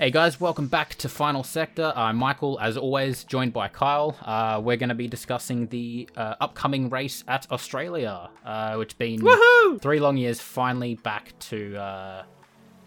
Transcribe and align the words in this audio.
Hey 0.00 0.10
guys, 0.10 0.40
welcome 0.40 0.66
back 0.66 0.94
to 0.94 1.10
Final 1.10 1.44
Sector. 1.44 1.92
I'm 1.94 2.16
Michael, 2.16 2.58
as 2.58 2.78
always, 2.78 3.22
joined 3.24 3.52
by 3.52 3.68
Kyle. 3.68 4.16
Uh, 4.22 4.58
we're 4.64 4.78
going 4.78 4.88
to 4.88 4.94
be 4.94 5.08
discussing 5.08 5.66
the 5.66 6.08
uh, 6.16 6.36
upcoming 6.40 6.88
race 6.88 7.22
at 7.28 7.46
Australia, 7.52 8.30
uh, 8.42 8.76
which 8.76 8.96
been 8.96 9.20
Woohoo! 9.20 9.78
three 9.78 10.00
long 10.00 10.16
years, 10.16 10.40
finally 10.40 10.94
back 10.94 11.34
to 11.40 11.76
uh, 11.76 12.22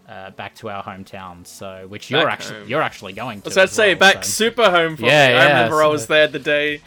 uh, 0.09 0.31
back 0.31 0.55
to 0.55 0.71
our 0.71 0.83
hometown. 0.83 1.45
So, 1.45 1.85
which 1.87 2.09
you're 2.09 2.23
Back 2.23 2.33
actually 2.33 2.59
home. 2.61 2.69
you're 2.69 2.81
actually 2.81 3.13
going 3.13 3.41
to. 3.41 3.45
I 3.45 3.49
was 3.49 3.57
about 3.57 3.69
say, 3.69 3.89
well, 3.93 3.99
back 3.99 4.23
so- 4.25 4.31
super 4.31 4.71
home 4.71 4.95
for 4.97 5.03
Yeah, 5.05 5.27
me. 5.27 5.33
yeah, 5.35 5.39
I 5.39 5.47
remember 5.49 5.83
I 5.83 5.87
was 5.89 6.07
there 6.07 6.27
the 6.27 6.39
day, 6.39 6.81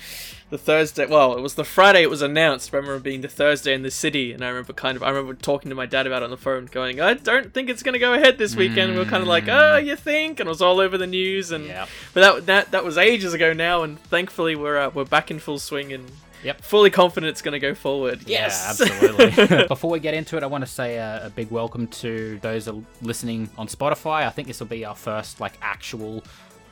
the 0.51 0.59
Thursday. 0.59 1.07
Well, 1.07 1.37
it 1.37 1.41
was 1.41 1.55
the 1.55 1.65
Friday 1.65 2.03
it 2.03 2.11
was 2.11 2.23
announced. 2.23 2.73
I 2.73 2.77
remember 2.77 3.01
being 3.01 3.21
the 3.21 3.29
Thursday 3.29 3.75
in 3.75 3.83
the 3.83 3.91
city, 3.91 4.33
and 4.33 4.45
I 4.45 4.49
remember 4.49 4.73
kind 4.73 4.97
of, 4.97 5.03
I 5.03 5.11
remember 5.11 5.35
talking 5.35 5.69
to 5.71 5.75
my 5.75 5.87
dad 5.87 6.07
about 6.07 6.23
it 6.23 6.27
on 6.27 6.30
the 6.30 6.37
phone, 6.37 6.67
going, 6.67 7.01
"I 7.01 7.15
don't 7.15 7.53
think 7.53 7.69
it's 7.69 7.83
gonna 7.83 7.99
go 7.99 8.15
ahead 8.15 8.39
this 8.39 8.55
weekend." 8.55 8.93
We 8.93 8.98
were 8.98 9.05
kind 9.07 9.23
of 9.23 9.29
like, 9.29 9.48
"Oh, 9.48 9.77
you 9.77 9.97
think?" 9.97 10.39
And 10.41 10.47
it 10.47 10.51
was 10.51 10.62
all 10.62 10.79
over 10.80 10.97
the 10.97 11.07
news, 11.07 11.51
and 11.51 11.67
Yeah. 11.67 11.87
but 12.15 12.20
that 12.20 12.47
that 12.47 12.70
that 12.73 12.84
was 12.84 12.97
ages 12.97 13.34
ago 13.34 13.53
now, 13.53 13.83
and 13.83 13.98
thankfully 14.05 14.55
we're 14.56 14.79
uh, 14.79 14.91
we're 14.91 15.05
back 15.05 15.30
in 15.30 15.39
full 15.39 15.59
swing 15.59 15.93
and. 15.93 16.11
Yep. 16.45 16.61
Fully 16.62 16.91
confident 16.91 17.31
it's 17.31 17.42
going 17.42 17.55
to 17.55 17.59
go 17.59 17.75
forward. 17.75 18.20
Yes. 18.27 18.78
Yeah, 18.78 18.87
absolutely. 19.17 19.67
Before 19.69 19.91
we 19.91 19.98
get 19.98 20.15
into 20.15 20.37
it, 20.37 20.45
I 20.45 20.47
want 20.47 20.65
to 20.65 20.70
say 20.70 20.97
a, 20.97 21.27
a 21.27 21.31
big 21.31 21.51
welcome 21.51 21.89
to 21.89 22.39
those 22.41 22.69
listening 23.03 23.48
on 23.59 23.67
Spotify. 23.67 24.25
I 24.27 24.31
think 24.31 24.47
this 24.47 24.61
will 24.61 24.67
be 24.69 24.84
our 24.84 24.95
first 24.95 25.41
like 25.41 25.55
actual 25.62 26.23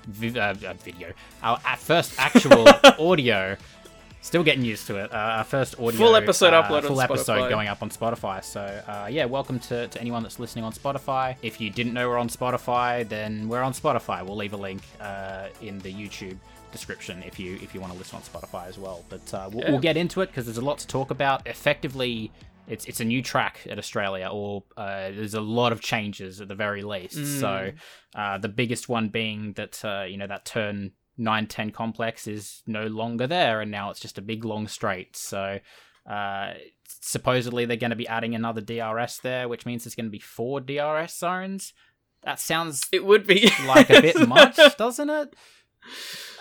vi- 0.07 0.39
uh, 0.39 0.55
uh, 0.65 0.75
video, 0.75 1.13
our 1.43 1.59
first 1.79 2.15
actual 2.21 2.69
audio. 3.01 3.57
Still 4.25 4.43
getting 4.43 4.65
used 4.65 4.87
to 4.87 4.97
it. 4.97 5.13
Uh, 5.13 5.17
our 5.17 5.45
first 5.45 5.75
audio 5.79 5.93
Full 5.99 6.17
episode 6.17 6.55
uh, 6.55 6.63
upload 6.63 6.87
full 6.87 7.03
episode 7.03 7.51
going 7.51 7.69
up 7.69 7.83
on 7.83 7.91
Spotify. 7.91 8.43
So 8.43 8.63
uh, 8.89 9.07
yeah, 9.11 9.27
welcome 9.27 9.59
to, 9.61 9.87
to 9.87 10.01
anyone 10.01 10.23
that's 10.23 10.39
listening 10.39 10.65
on 10.65 10.73
Spotify. 10.73 11.37
If 11.43 11.61
you 11.61 11.69
didn't 11.69 11.93
know 11.93 12.09
we're 12.09 12.17
on 12.17 12.31
Spotify, 12.31 13.07
then 13.07 13.51
we're 13.51 13.61
on 13.61 13.75
Spotify. 13.75 14.25
We'll 14.25 14.37
leave 14.37 14.55
a 14.55 14.57
link 14.57 14.81
uh, 14.99 15.49
in 15.61 15.79
the 15.81 15.93
YouTube 15.93 16.39
description 16.73 17.23
if 17.23 17.39
you 17.39 17.57
if 17.63 17.75
you 17.75 17.83
want 17.83 17.93
to 17.93 17.99
listen 17.99 18.17
on 18.17 18.23
Spotify 18.23 18.67
as 18.67 18.79
well. 18.79 19.05
But 19.11 19.35
uh, 19.35 19.51
we'll, 19.53 19.63
Yeah. 19.63 19.71
we'll 19.73 19.81
get 19.81 19.99
into 19.99 20.23
it 20.23 20.29
because 20.29 20.47
there's 20.47 20.57
a 20.57 20.65
lot 20.65 20.79
to 20.79 20.87
talk 20.87 21.11
about. 21.11 21.47
Effectively, 21.47 22.33
it's 22.67 22.87
it's 22.87 23.01
a 23.01 23.05
new 23.05 23.21
track 23.23 23.61
at 23.69 23.79
Australia, 23.79 24.31
or 24.33 24.65
uh, 24.79 25.11
there's 25.11 25.35
a 25.35 25.41
lot 25.43 25.71
of 25.71 25.83
changes 25.83 26.41
at 26.41 26.49
the 26.49 26.55
very 26.55 26.83
least. 26.83 27.41
So 27.41 27.73
uh, 28.15 28.39
the 28.39 28.49
biggest 28.49 28.89
one 28.89 29.11
being 29.11 29.53
that 29.53 29.85
uh, 29.85 30.05
you 30.09 30.17
know 30.17 30.27
that 30.27 30.47
turn 30.47 30.93
910 31.17 31.71
complex 31.71 32.27
is 32.27 32.63
no 32.67 32.87
longer 32.87 33.27
there, 33.27 33.61
and 33.61 33.71
now 33.71 33.91
it's 33.91 34.01
just 34.01 34.19
a 34.19 34.23
big 34.23 34.45
long 34.45 34.69
straight. 34.69 35.17
So. 35.17 35.61
Uh, 36.07 36.53
supposedly 37.01 37.65
they're 37.65 37.79
going 37.79 37.89
to 37.89 37.97
be 37.97 38.07
adding 38.07 38.35
another 38.35 38.61
DRS 38.61 39.21
there, 39.23 39.49
which 39.49 39.65
means 39.65 39.85
there's 39.85 39.95
going 39.95 40.05
to 40.05 40.11
be 40.11 40.19
four 40.19 40.61
DRS 40.61 41.17
zones. 41.19 41.73
That 42.25 42.39
sounds 42.39 42.87
It 42.93 43.07
would 43.07 43.27
be 43.27 43.51
like 43.67 43.89
a 43.89 44.03
bit 44.03 44.29
much, 44.29 44.59
doesn't 44.77 45.09
it? 45.09 45.35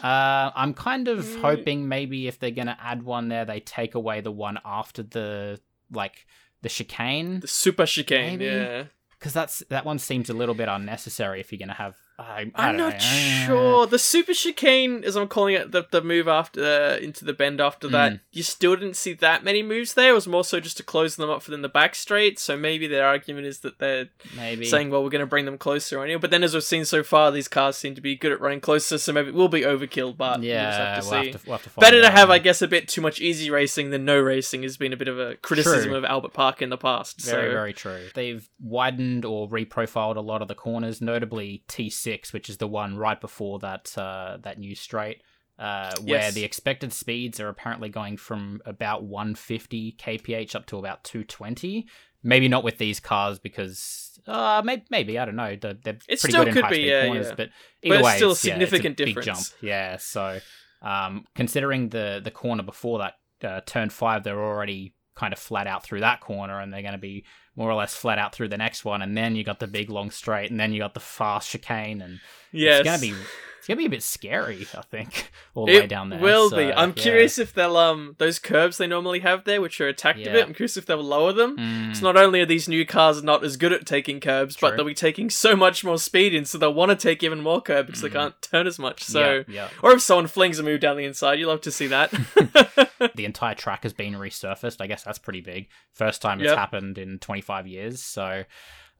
Uh, 0.04 0.52
I'm 0.56 0.74
kind 0.74 1.08
of 1.08 1.24
Mm. 1.26 1.42
hoping 1.42 1.88
maybe 1.88 2.28
if 2.28 2.40
they're 2.40 2.52
gonna 2.52 2.78
add 2.82 3.04
one 3.04 3.30
there, 3.30 3.46
they 3.46 3.60
take 3.62 3.96
away 3.96 4.20
the 4.22 4.32
one 4.32 4.60
after 4.66 5.02
the 5.04 5.60
like 5.92 6.26
the 6.62 6.70
chicane, 6.70 7.40
The 7.42 7.48
super 7.48 7.86
chicane. 7.86 8.38
Maybe. 8.40 8.46
Yeah. 8.46 8.84
because 9.18 9.32
that's 9.34 9.60
that 9.70 9.86
one 9.86 10.00
seems 10.00 10.30
a 10.30 10.34
little 10.34 10.56
bit 10.56 10.68
unnecessary 10.68 11.40
if 11.40 11.52
you're 11.52 11.60
gonna 11.60 11.74
have. 11.74 11.96
I'm 12.19 12.78
know. 12.78 12.88
Uh, 12.89 12.97
sure. 13.00 13.88
The 13.88 13.97
super 14.00 14.33
chicane, 14.33 15.03
as 15.03 15.16
I'm 15.16 15.28
calling 15.28 15.56
it, 15.56 15.72
the, 15.72 15.86
the 15.92 16.02
move 16.02 16.28
after 16.28 16.64
uh, 16.64 16.97
into 16.97 17.25
the 17.25 17.33
bend 17.33 17.59
after 17.59 17.88
that, 17.89 18.14
Mm. 18.14 18.19
you 18.31 18.44
still 18.44 18.75
didn't 18.75 18.95
see 18.95 19.14
that 19.14 19.44
many 19.44 19.64
moves 19.64 19.94
there. 19.95 20.11
It 20.11 20.14
was 20.16 20.28
more 20.28 20.44
so 20.44 20.59
just 20.59 20.78
to 20.78 20.84
close 20.84 21.16
them 21.16 21.30
up 21.30 21.41
for 21.41 21.52
them 21.52 21.61
the 21.64 21.69
back 21.69 21.95
straight. 21.95 22.38
So 22.39 22.56
maybe 22.58 22.86
their 22.88 23.06
argument 23.08 23.47
is 23.47 23.59
that 23.61 23.80
they're 23.80 24.09
Maybe 24.36 24.66
saying, 24.66 24.89
well, 24.89 25.03
we're 25.03 25.09
going 25.09 25.22
to 25.22 25.25
bring 25.25 25.45
them 25.45 25.58
closer 25.58 26.00
on 26.00 26.09
you. 26.09 26.19
But 26.19 26.30
then, 26.31 26.44
as 26.44 26.53
we've 26.53 26.64
seen 26.64 26.86
so 26.86 27.02
far, 27.03 27.31
these 27.31 27.47
cars 27.47 27.78
seem 27.78 27.95
to 27.95 28.02
be 28.02 28.16
good 28.16 28.31
at 28.31 28.41
running 28.41 28.61
closer. 28.61 28.97
So 28.97 29.11
maybe 29.14 29.30
it 29.30 29.34
will 29.34 29.50
be 29.50 29.61
overkill. 29.61 30.16
But 30.16 30.39
we'll 30.39 30.44
just 30.44 30.47
yeah, 30.50 30.95
have 30.95 31.03
to 31.03 31.09
we'll 31.09 31.22
see. 31.23 31.31
have 31.31 31.41
to, 31.41 31.47
we'll 31.47 31.58
have 31.58 31.73
to 31.73 31.80
Better 31.80 32.02
to 32.02 32.08
out. 32.08 32.14
have, 32.14 32.30
I 32.30 32.39
guess, 32.39 32.61
a 32.61 32.67
bit 32.67 32.88
too 32.88 33.02
much 33.02 33.19
easy 33.22 33.50
racing 33.50 33.89
than 33.89 34.06
no 34.06 34.19
racing 34.19 34.63
has 34.63 34.78
been 34.78 34.94
a 34.94 34.97
bit 34.97 35.07
of 35.07 35.19
a 35.19 35.35
criticism 35.38 35.90
True. 35.90 35.97
of 35.97 36.06
Albert 36.06 36.34
Park 36.34 36.62
in 36.62 36.69
the 36.69 36.78
past. 36.78 37.22
Very, 37.22 37.47
so 37.50 37.52
very 37.53 37.73
true. 37.73 38.07
They've 38.13 38.47
widened 38.62 39.25
or 39.25 39.50
reprofiled 39.50 40.16
a 40.18 40.22
lot 40.22 40.41
of 40.41 40.47
the 40.47 40.56
corners, 40.56 41.02
notably 41.02 41.63
T6, 42.06 42.34
which 42.34 42.50
is 42.50 42.58
the 42.58 42.68
one 42.68 42.97
right 42.97 43.19
before 43.19 43.59
that 43.59 43.97
uh, 43.97 44.38
that 44.41 44.59
new 44.59 44.75
straight, 44.75 45.22
uh, 45.59 45.94
where 46.02 46.19
Yes. 46.22 46.34
the 46.34 46.44
expected 46.44 46.91
speeds 46.94 47.40
are 47.40 47.50
apparently 47.50 47.90
going 47.90 48.18
from 48.18 48.62
about 48.66 49.03
150 49.03 49.94
kph 50.00 50.56
up 50.56 50.66
to 50.68 50.78
about 50.78 51.03
220. 51.03 51.88
Maybe 52.25 52.47
not 52.47 52.64
with 52.64 52.78
these 52.78 53.02
cars 53.02 53.38
because 53.38 54.18
uh, 54.28 54.62
maybe, 54.64 54.84
maybe 54.90 55.19
I 55.19 55.25
don't 55.25 55.36
know. 55.36 55.58
They're, 55.59 55.74
they're 55.74 55.94
It 56.08 56.22
pretty 56.22 56.31
still 56.31 56.41
good 56.46 56.47
in 56.50 56.53
could 56.53 56.64
high 56.64 56.69
be, 56.69 56.75
speed 56.75 56.88
yeah, 56.88 57.06
corners, 57.06 57.28
yeah. 57.28 57.34
but 57.36 57.50
But 57.81 57.88
either 57.88 57.96
it's 57.97 58.06
way, 58.06 58.16
still 58.16 58.30
a 58.30 58.31
it's, 58.31 58.46
yeah, 58.46 58.53
significant 58.53 59.00
it's 59.00 59.02
a 59.02 59.06
big 59.06 59.16
difference. 59.16 59.50
jump. 59.50 59.62
Yeah, 59.64 59.97
so 59.97 60.40
um, 60.81 61.25
considering 61.35 61.90
the 61.90 62.22
the 62.24 62.31
corner 62.31 62.64
before 62.64 63.00
that 63.00 63.14
uh, 63.47 63.62
turn 63.66 63.90
five, 63.90 64.24
they're 64.24 64.41
already 64.41 64.96
kind 65.16 65.34
of 65.34 65.40
flat 65.40 65.68
out 65.68 65.84
through 65.84 66.00
that 66.00 66.22
corner, 66.22 66.59
and 66.59 66.74
they're 66.74 66.81
going 66.81 66.94
to 66.94 66.97
be 66.97 67.25
more 67.56 67.69
or 67.69 67.75
less 67.75 67.94
flat 67.94 68.18
out 68.18 68.34
through 68.34 68.50
the 68.50 68.58
next 68.58 68.84
one, 68.84 69.02
and 69.02 69.16
then 69.16 69.36
you 69.36 69.44
got 69.44 69.59
the 69.59 69.68
big 69.68 69.90
long 69.90 70.12
straight, 70.12 70.52
and 70.52 70.59
then 70.59 70.74
you 70.74 70.80
got 70.80 70.94
the 70.94 71.00
fast 71.00 71.50
chicane, 71.50 72.02
and 72.02 72.19
yes. 72.52 72.80
it's 72.80 72.86
gonna 72.86 73.02
be 73.02 73.14
it's 73.63 73.68
gonna 73.69 73.78
be 73.78 73.85
a 73.85 73.90
bit 73.90 74.03
scary, 74.03 74.68
I 74.78 74.81
think, 74.81 75.31
all 75.56 75.66
the 75.68 75.79
way 75.79 75.88
down 75.88 76.09
there. 76.09 76.19
will 76.19 76.50
So, 76.50 76.57
be. 76.57 76.74
I'm 76.74 76.90
yeah. 76.90 77.01
curious 77.01 77.40
if 77.40 77.53
they'll 77.53 77.78
um 77.78 78.16
those 78.19 78.38
curbs 78.38 78.78
they 78.78 78.88
normally 78.88 79.19
have 79.22 79.46
there, 79.46 79.62
which 79.62 79.79
are 79.79 79.88
attacked 79.88 80.19
Yeah. 80.19 80.31
a 80.31 80.34
bit. 80.34 80.46
I'm 80.47 80.53
curious 80.53 80.75
if 80.75 80.85
they'll 80.85 81.01
lower 81.01 81.31
them. 81.31 81.56
Mm, 81.57 81.91
It's 81.91 82.02
not 82.02 82.18
only 82.18 82.41
are 82.41 82.46
these 82.46 82.68
new 82.68 82.85
cars 82.85 83.23
not 83.23 83.41
as 83.41 83.56
good 83.56 83.72
at 83.72 83.85
taking 83.85 84.19
curbs, 84.19 84.57
but 84.59 84.75
they'll 84.75 84.85
be 84.85 84.94
taking 84.94 85.29
so 85.29 85.56
much 85.56 85.81
more 85.85 85.97
speed 85.97 86.34
in, 86.35 86.44
so 86.44 86.57
they'll 86.57 86.73
want 86.73 86.90
to 86.91 86.97
take 86.97 87.23
even 87.23 87.40
more 87.41 87.62
curb 87.62 87.85
because 87.85 88.02
Mm. 88.02 88.03
they 88.03 88.09
can't 88.09 88.41
turn 88.41 88.68
as 88.68 88.78
much. 88.78 89.02
So, 89.02 89.46
yeah, 89.47 89.69
or 89.81 89.94
if 89.94 90.02
someone 90.02 90.28
flings 90.28 90.59
a 90.59 90.63
move 90.63 90.81
down 90.81 90.97
the 90.97 91.06
inside, 91.06 91.40
you 91.40 91.47
love 91.47 91.62
to 91.62 91.72
see 91.72 91.88
that. 91.88 92.12
the 93.16 93.23
entire 93.25 93.56
track 93.56 93.84
has 93.84 93.94
been 93.94 94.13
resurfaced. 94.16 94.81
I 94.81 94.88
guess 94.88 95.03
that's 95.03 95.19
pretty 95.19 95.41
big. 95.41 95.69
First 95.94 96.22
time 96.22 96.41
it's 96.41 96.50
Yep. 96.50 96.57
happened 96.57 96.97
in 96.97 97.19
25 97.19 97.66
years. 97.68 98.02
So, 98.03 98.44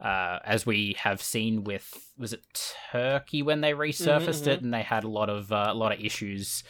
uh, 0.02 0.40
as 0.44 0.66
we 0.66 0.96
have 1.00 1.22
seen 1.22 1.64
with 1.64 1.94
was 2.18 2.34
it 2.34 2.42
Turkey 2.92 3.42
when 3.42 3.62
they 3.62 3.74
resurfaced 3.74 4.48
it, 4.48 4.62
and 4.62 4.74
they 4.74 4.81
had 4.84 5.04
a 5.04 5.09
lot 5.09 5.30
of 5.30 5.52
uh, 5.52 5.68
a 5.70 5.74
lot 5.74 5.92
of 5.94 6.00
issues. 6.00 6.64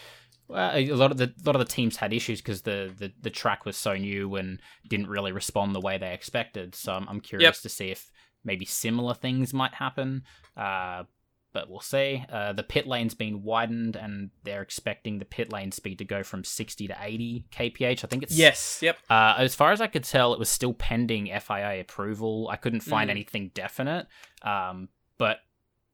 Well, 0.48 0.72
a 0.76 0.92
lot 0.92 1.12
of 1.12 1.18
the 1.18 1.26
a 1.26 1.46
lot 1.46 1.56
of 1.56 1.60
the 1.60 1.74
teams 1.74 1.98
had 1.98 2.14
issues 2.14 2.42
because 2.42 2.62
the, 2.64 2.94
the 2.98 3.12
the 3.22 3.30
track 3.30 3.66
was 3.66 3.78
so 3.78 3.96
new 3.96 4.36
and 4.36 4.60
didn't 4.88 5.08
really 5.08 5.32
respond 5.32 5.74
the 5.74 5.80
way 5.82 5.98
they 5.98 6.14
expected. 6.14 6.76
So 6.76 6.94
I'm, 6.94 7.08
I'm 7.08 7.22
curious 7.22 7.62
to 7.62 7.70
see 7.70 7.92
if 7.92 8.12
maybe 8.44 8.66
similar 8.66 9.14
things 9.14 9.54
might 9.54 9.74
happen. 9.74 10.24
Uh, 10.58 11.04
but 11.54 11.70
we'll 11.70 11.80
see. 11.80 12.26
Uh, 12.32 12.52
the 12.54 12.64
pit 12.64 12.88
lane's 12.88 13.14
been 13.14 13.44
widened, 13.44 13.96
and 13.96 14.32
they're 14.44 14.62
expecting 14.62 15.20
the 15.20 15.26
pit 15.26 15.52
lane 15.54 15.72
speed 15.72 16.00
to 16.00 16.06
go 16.06 16.24
from 16.24 16.44
60 16.44 16.88
to 16.88 16.98
80 17.00 17.46
kph. 17.52 18.04
I 18.04 18.08
think 18.08 18.24
it's 18.24 18.36
yes. 18.38 18.80
Yep. 18.82 18.98
uh, 19.10 19.36
as 19.38 19.56
far 19.56 19.72
as 19.72 19.80
I 19.82 19.88
could 19.88 20.04
tell, 20.04 20.34
it 20.34 20.40
was 20.40 20.50
still 20.50 20.74
pending 20.74 21.28
FIA 21.28 21.80
approval. 21.82 22.50
I 22.52 22.56
couldn't 22.58 22.82
find 22.82 23.08
Mm. 23.08 23.12
anything 23.12 23.52
definite, 23.54 24.08
um, 24.42 24.90
but 25.18 25.38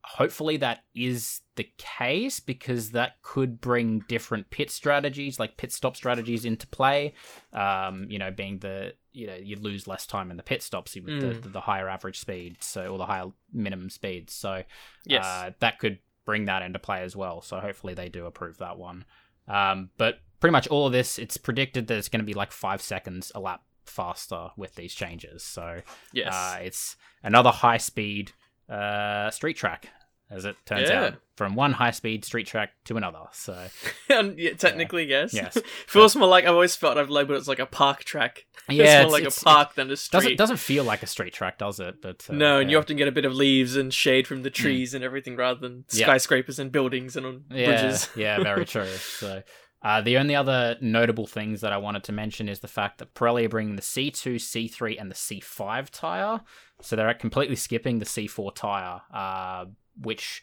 hopefully 0.03 0.57
that 0.57 0.79
is 0.95 1.41
the 1.55 1.69
case 1.77 2.39
because 2.39 2.91
that 2.91 3.21
could 3.21 3.59
bring 3.61 3.99
different 4.07 4.49
pit 4.49 4.71
strategies, 4.71 5.39
like 5.39 5.57
pit 5.57 5.71
stop 5.71 5.95
strategies, 5.95 6.45
into 6.45 6.65
play. 6.67 7.13
Um, 7.53 8.07
you 8.09 8.17
know, 8.17 8.31
being 8.31 8.59
the 8.59 8.93
you 9.11 9.27
know 9.27 9.35
you 9.35 9.55
lose 9.55 9.87
less 9.87 10.05
time 10.05 10.31
in 10.31 10.37
the 10.37 10.43
pit 10.43 10.61
stops 10.63 10.95
with 10.95 11.05
Mm. 11.05 11.41
the, 11.41 11.49
the 11.49 11.61
higher 11.61 11.89
average 11.89 12.19
speed, 12.19 12.57
so 12.61 12.87
or 12.87 12.97
the 12.97 13.05
higher 13.05 13.25
minimum 13.51 13.89
speed. 13.89 14.29
So 14.29 14.63
Yes. 15.05 15.25
uh, 15.25 15.51
that 15.59 15.79
could 15.79 15.99
bring 16.25 16.45
that 16.45 16.61
into 16.61 16.79
play 16.79 17.01
as 17.01 17.15
well. 17.15 17.41
So 17.41 17.59
hopefully 17.59 17.93
they 17.93 18.09
do 18.09 18.25
approve 18.25 18.57
that 18.59 18.77
one. 18.77 19.05
Um, 19.47 19.89
but 19.97 20.19
pretty 20.39 20.51
much 20.51 20.67
all 20.67 20.85
of 20.85 20.91
this, 20.93 21.17
it's 21.17 21.37
predicted 21.37 21.87
that 21.87 21.97
it's 21.97 22.09
going 22.09 22.19
to 22.19 22.25
be 22.25 22.33
like 22.35 22.51
five 22.51 22.81
seconds 22.81 23.31
a 23.33 23.39
lap 23.39 23.61
faster 23.85 24.49
with 24.55 24.75
these 24.75 24.93
changes. 24.93 25.43
So 25.43 25.81
yes. 26.13 26.33
uh, 26.33 26.59
it's 26.61 26.95
another 27.23 27.49
high 27.49 27.77
speed 27.77 28.31
uh, 28.69 29.31
street 29.31 29.57
track, 29.57 29.89
as 30.31 30.45
it 30.45 30.55
turns 30.65 30.89
Yeah. 30.89 31.03
out, 31.05 31.13
from 31.35 31.55
one 31.55 31.73
high 31.73 31.91
speed 31.91 32.23
street 32.25 32.45
track 32.47 32.71
to 32.85 32.97
another. 32.97 33.21
So 33.31 33.67
yeah, 34.09 34.53
technically, 34.53 35.05
yes. 35.05 35.33
Yes. 35.33 35.57
Feels 35.87 36.15
more 36.15 36.27
like 36.27 36.43
I've 36.45 36.53
always 36.53 36.75
felt 36.75 36.97
I've 36.97 37.09
labeled 37.09 37.37
it 37.37 37.41
as 37.41 37.47
like 37.47 37.59
a 37.59 37.65
park 37.65 38.03
track. 38.03 38.45
yeah, 38.69 39.01
it's 39.01 39.11
more 39.11 39.19
like 39.19 39.27
a 39.27 39.43
park 39.43 39.75
than 39.75 39.89
a 39.91 39.95
street. 39.97 40.17
Doesn't 40.19 40.37
doesn't 40.37 40.57
feel 40.57 40.83
like 40.83 41.01
a 41.03 41.07
street 41.07 41.33
track, 41.33 41.57
does 41.57 41.79
it? 41.79 42.01
But 42.01 42.25
uh, 42.29 42.33
No, 42.33 42.59
and 42.59 42.69
you 42.69 42.77
often 42.77 42.97
get 42.97 43.07
a 43.07 43.11
bit 43.11 43.25
of 43.25 43.33
leaves 43.33 43.75
and 43.75 43.93
shade 43.93 44.27
from 44.27 44.43
the 44.43 44.49
trees 44.49 44.93
and 44.93 45.03
everything 45.03 45.35
rather 45.35 45.59
than 45.59 45.85
Yeah. 45.91 46.05
skyscrapers 46.05 46.59
and 46.59 46.71
buildings 46.71 47.15
and 47.15 47.25
on 47.25 47.43
yeah, 47.51 47.65
bridges. 47.65 48.09
yeah, 48.15 48.43
very 48.43 48.65
true. 48.65 48.85
So, 48.85 49.41
uh, 49.81 50.01
the 50.01 50.17
only 50.17 50.35
other 50.35 50.75
notable 50.81 51.25
things 51.25 51.61
that 51.61 51.71
I 51.71 51.77
wanted 51.77 52.03
to 52.03 52.11
mention 52.11 52.49
is 52.49 52.59
the 52.59 52.67
fact 52.67 52.97
that 52.97 53.13
Pirelli 53.13 53.45
are 53.45 53.49
bringing 53.49 53.77
the 53.77 53.81
C2, 53.81 54.35
C3, 54.35 54.99
and 54.99 55.09
the 55.09 55.15
C5 55.15 55.89
tire. 55.89 56.41
So 56.81 56.97
they're 56.97 57.13
completely 57.13 57.55
skipping 57.55 57.99
the 57.99 58.05
C4 58.05 58.53
tire, 58.55 58.99
uh, 59.13 59.65
which, 60.01 60.41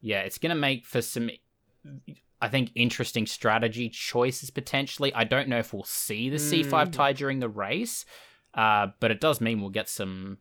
yeah, 0.00 0.20
it's 0.20 0.38
going 0.38 0.54
to 0.54 0.60
make 0.60 0.84
for 0.84 1.02
some, 1.02 1.30
I 2.40 2.48
think, 2.48 2.70
interesting 2.74 3.26
strategy 3.26 3.88
choices 3.88 4.50
potentially. 4.50 5.12
I 5.14 5.24
don't 5.24 5.48
know 5.48 5.58
if 5.58 5.72
we'll 5.72 5.84
see 5.84 6.30
the 6.30 6.36
C5 6.36 6.88
Mm. 6.88 6.92
tire 6.92 7.12
during 7.12 7.40
the 7.40 7.48
race, 7.48 8.04
uh, 8.54 8.88
but 9.00 9.10
it 9.10 9.20
does 9.20 9.40
mean 9.40 9.60
we'll 9.60 9.70
get 9.70 9.88
some, 9.88 10.38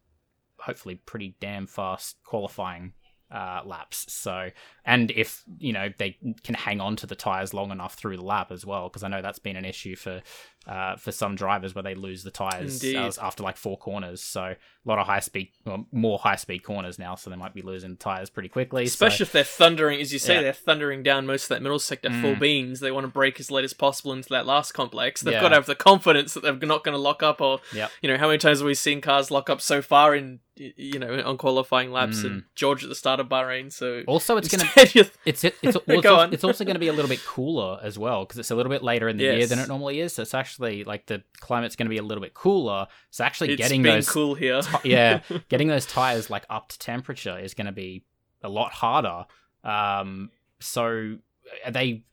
hopefully, 0.57 0.95
pretty 0.95 1.35
damn 1.39 1.67
fast 1.67 2.17
qualifying 2.23 2.93
uh, 3.31 3.61
laps. 3.65 4.13
So, 4.13 4.49
and 4.85 5.09
if 5.09 5.43
you 5.57 5.73
know 5.73 5.89
they 5.97 6.17
can 6.43 6.53
hang 6.53 6.79
on 6.79 6.95
to 6.97 7.07
the 7.07 7.15
tires 7.15 7.51
long 7.51 7.71
enough 7.71 7.95
through 7.95 8.17
the 8.17 8.23
lap 8.23 8.51
as 8.51 8.63
well, 8.63 8.89
because 8.89 9.01
I 9.03 9.07
know 9.07 9.23
that's 9.23 9.39
been 9.39 9.55
an 9.55 9.65
issue 9.65 9.95
for 9.95 10.21
uh, 10.67 10.95
for 10.95 11.11
some 11.11 11.35
drivers 11.35 11.75
where 11.75 11.83
they 11.83 11.93
lose 11.95 12.23
the 12.23 12.31
tires 12.31 12.83
as- 12.83 13.17
after 13.17 13.43
like 13.43 13.57
four 13.57 13.77
corners. 13.77 14.21
So 14.21 14.41
a 14.43 14.55
lot 14.85 14.97
of 14.99 15.05
high 15.07 15.19
speed, 15.19 15.51
well, 15.65 15.85
more 15.91 16.17
high 16.19 16.35
speed 16.37 16.59
corners 16.59 16.97
now, 16.97 17.15
so 17.15 17.29
they 17.29 17.35
might 17.35 17.53
be 17.53 17.61
losing 17.61 17.97
tires 17.97 18.29
pretty 18.29 18.49
quickly. 18.49 18.85
so- 18.85 18.93
Especially 19.05 19.23
if 19.23 19.31
they're 19.33 19.43
thundering, 19.43 19.99
as 20.01 20.13
you 20.13 20.19
say, 20.19 20.35
Yeah. 20.35 20.41
they're 20.43 20.53
thundering 20.53 21.03
down 21.03 21.25
most 21.25 21.43
of 21.43 21.49
that 21.49 21.61
middle 21.61 21.79
sector 21.79 22.09
full 22.09 22.35
Mm. 22.35 22.39
beans. 22.39 22.79
They 22.79 22.91
want 22.91 23.03
to 23.05 23.07
brake 23.11 23.39
as 23.39 23.51
late 23.51 23.65
as 23.65 23.73
possible 23.73 24.13
into 24.13 24.29
that 24.29 24.45
last 24.45 24.71
complex. 24.73 25.21
They've 25.21 25.33
Yeah. 25.33 25.41
got 25.41 25.49
to 25.49 25.55
have 25.55 25.65
the 25.65 25.75
confidence 25.75 26.33
that 26.33 26.41
they're 26.43 26.53
not 26.53 26.83
going 26.83 26.93
to 26.95 26.99
lock 27.01 27.21
up. 27.23 27.41
Or, 27.41 27.59
Yep. 27.73 27.91
you 28.01 28.09
know, 28.09 28.17
how 28.17 28.27
many 28.27 28.37
times 28.39 28.59
have 28.59 28.65
we 28.65 28.73
seen 28.73 29.01
cars 29.01 29.31
lock 29.31 29.49
up 29.49 29.59
so 29.61 29.81
far 29.81 30.15
in, 30.15 30.39
you 30.55 30.99
know, 30.99 31.21
on 31.25 31.37
qualifying 31.37 31.91
laps 31.91 32.21
Mm. 32.21 32.25
and 32.25 32.43
George 32.55 32.83
at 32.83 32.89
the 32.89 32.95
start 32.95 33.19
of 33.19 33.27
Bahrain? 33.27 33.71
So 33.71 34.03
also, 34.07 34.37
it's 34.37 34.47
gonna 34.49 34.63
instead 34.63 34.95
you- 34.95 35.05
It's 35.25 35.43
it's, 35.43 35.61
well, 35.63 35.81
it's, 35.87 36.05
also, 36.05 36.31
it's 36.31 36.43
also 36.43 36.63
going 36.65 36.75
to 36.75 36.79
be 36.79 36.87
a 36.89 36.93
little 36.93 37.09
bit 37.09 37.23
cooler 37.25 37.79
as 37.81 37.97
well 37.97 38.23
because 38.25 38.37
it's 38.39 38.51
a 38.51 38.55
little 38.55 38.69
bit 38.71 38.83
later 38.83 39.07
in 39.09 39.17
the 39.17 39.23
year 39.23 39.47
than 39.47 39.59
it 39.59 39.67
normally 39.67 39.99
is. 39.99 40.13
So 40.13 40.21
it's 40.23 40.33
actually 40.33 40.52
like 40.59 41.05
the 41.05 41.23
climate's 41.39 41.75
going 41.75 41.85
to 41.85 41.89
be 41.89 41.97
a 41.97 42.03
little 42.03 42.21
bit 42.21 42.33
cooler. 42.33 42.87
So 43.11 43.23
actually 43.23 43.51
it's 43.51 43.61
getting 43.61 43.81
those 43.81 44.09
cool 44.09 44.35
here. 44.35 44.61
ti- 44.61 44.89
yeah, 44.89 45.21
getting 45.49 45.67
those 45.67 45.85
tires 45.85 46.29
like 46.29 46.45
up 46.49 46.69
to 46.69 46.79
temperature 46.79 47.37
is 47.37 47.53
going 47.53 47.67
to 47.67 47.71
be 47.73 48.05
a 48.41 48.49
lot 48.49 48.71
harder. 48.71 49.25
Um, 49.63 50.29
so 50.59 51.17
are 51.65 51.71
they, 51.71 52.03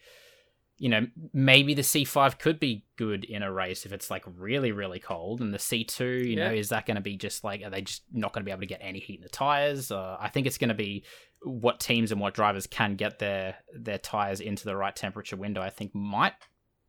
you 0.78 0.88
know, 0.88 1.06
maybe 1.32 1.74
the 1.74 1.82
C5 1.82 2.38
could 2.38 2.58
be 2.58 2.84
good 2.96 3.24
in 3.24 3.42
a 3.42 3.52
race 3.52 3.84
if 3.84 3.92
it's 3.92 4.10
like 4.10 4.24
really 4.26 4.72
really 4.72 4.98
cold, 4.98 5.40
and 5.40 5.52
the 5.52 5.58
C2, 5.58 6.24
you 6.26 6.36
know, 6.36 6.50
is 6.50 6.70
that 6.70 6.86
going 6.86 6.94
to 6.96 7.00
be 7.02 7.16
just 7.16 7.44
like 7.44 7.62
are 7.62 7.70
they 7.70 7.82
just 7.82 8.02
not 8.12 8.32
going 8.32 8.42
to 8.42 8.44
be 8.44 8.50
able 8.50 8.60
to 8.60 8.66
get 8.66 8.80
any 8.82 8.98
heat 8.98 9.16
in 9.16 9.22
the 9.22 9.28
tires? 9.28 9.90
Uh, 9.90 10.16
I 10.18 10.28
think 10.28 10.46
it's 10.46 10.58
going 10.58 10.68
to 10.68 10.74
be 10.74 11.04
what 11.42 11.80
teams 11.80 12.12
and 12.12 12.20
what 12.20 12.34
drivers 12.34 12.66
can 12.66 12.96
get 12.96 13.18
their 13.18 13.56
their 13.74 13.98
tires 13.98 14.40
into 14.40 14.64
the 14.64 14.76
right 14.76 14.94
temperature 14.94 15.36
window. 15.36 15.60
I 15.60 15.70
think 15.70 15.94
might 15.94 16.34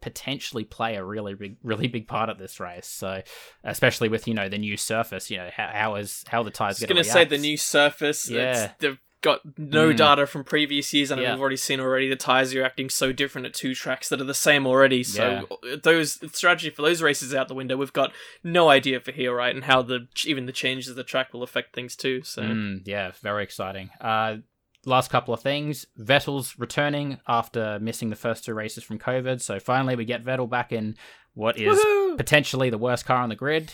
potentially 0.01 0.63
play 0.63 0.95
a 0.95 1.03
really 1.03 1.33
big 1.36 1.56
really 1.63 1.88
big 1.88 2.07
part 2.07 2.30
at 2.30 2.38
this 2.38 2.59
race 2.59 2.88
so 2.88 3.21
especially 3.63 4.09
with 4.09 4.27
you 4.27 4.33
know 4.33 4.50
the 4.50 4.57
new 4.57 4.75
surface 4.75 5.30
you 5.30 5.38
know 5.38 5.50
how, 5.56 5.69
how 5.71 5.95
is 5.95 6.24
how 6.27 6.44
the 6.44 6.51
tires 6.51 6.80
going 6.80 6.88
going 6.94 7.03
to 7.03 7.09
say 7.09 7.24
the 7.24 7.38
new 7.38 7.57
surface. 7.57 8.30
Yeah. 8.30 8.38
Yeah. 8.42 8.71
They've 8.80 9.00
got 9.21 9.42
no 9.57 9.89
Mm. 9.94 9.98
data 9.98 10.25
from 10.25 10.44
previous 10.44 10.92
years, 10.95 11.12
and 11.12 11.21
Yeah. 11.21 11.33
we've 11.33 11.39
already 11.42 11.56
seen 11.56 11.80
already 11.80 12.09
the 12.09 12.15
tires 12.15 12.56
are 12.56 12.63
acting 12.63 12.89
so 12.89 13.12
different 13.12 13.45
at 13.45 13.53
two 13.53 13.75
tracks 13.75 14.09
that 14.09 14.19
are 14.19 14.24
the 14.25 14.33
same 14.33 14.65
already. 14.65 15.03
So 15.03 15.48
those 15.83 16.18
strategy 16.36 16.71
for 16.71 16.81
those 16.81 17.03
races 17.03 17.27
is 17.30 17.36
out 17.36 17.48
the 17.48 17.53
window. 17.53 17.77
We've 17.77 17.94
got 17.94 18.12
no 18.44 18.69
idea 18.69 19.00
for 19.00 19.12
here, 19.12 19.36
right, 19.36 19.53
and 19.53 19.65
how 19.65 19.83
the 19.83 20.07
even 20.25 20.48
the 20.48 20.51
changes 20.51 20.89
of 20.89 20.95
the 20.95 21.03
track 21.03 21.33
will 21.33 21.44
affect 21.44 21.75
things 21.75 21.95
too. 21.95 22.24
So 22.24 22.42
Mm, 22.42 22.81
yeah, 22.86 23.12
very 23.21 23.44
exciting. 23.44 23.92
Uh, 24.01 24.38
last 24.86 25.10
couple 25.10 25.33
of 25.33 25.42
things. 25.42 25.86
Vettel's 26.00 26.57
returning 26.57 27.19
after 27.28 27.80
missing 27.80 28.10
the 28.10 28.16
first 28.16 28.45
two 28.45 28.54
races 28.54 28.83
from 28.83 29.00
COVID. 29.00 29.42
So 29.42 29.60
finally, 29.60 29.95
we 29.95 30.06
get 30.06 30.24
Vettel 30.24 30.50
back 30.50 30.72
in 30.72 30.95
what 31.33 31.57
is 31.57 31.80
Woohoo! 31.80 32.18
potentially 32.18 32.69
the 32.69 32.78
worst 32.78 33.06
car 33.06 33.18
on 33.18 33.30
the 33.30 33.36
grid. 33.36 33.74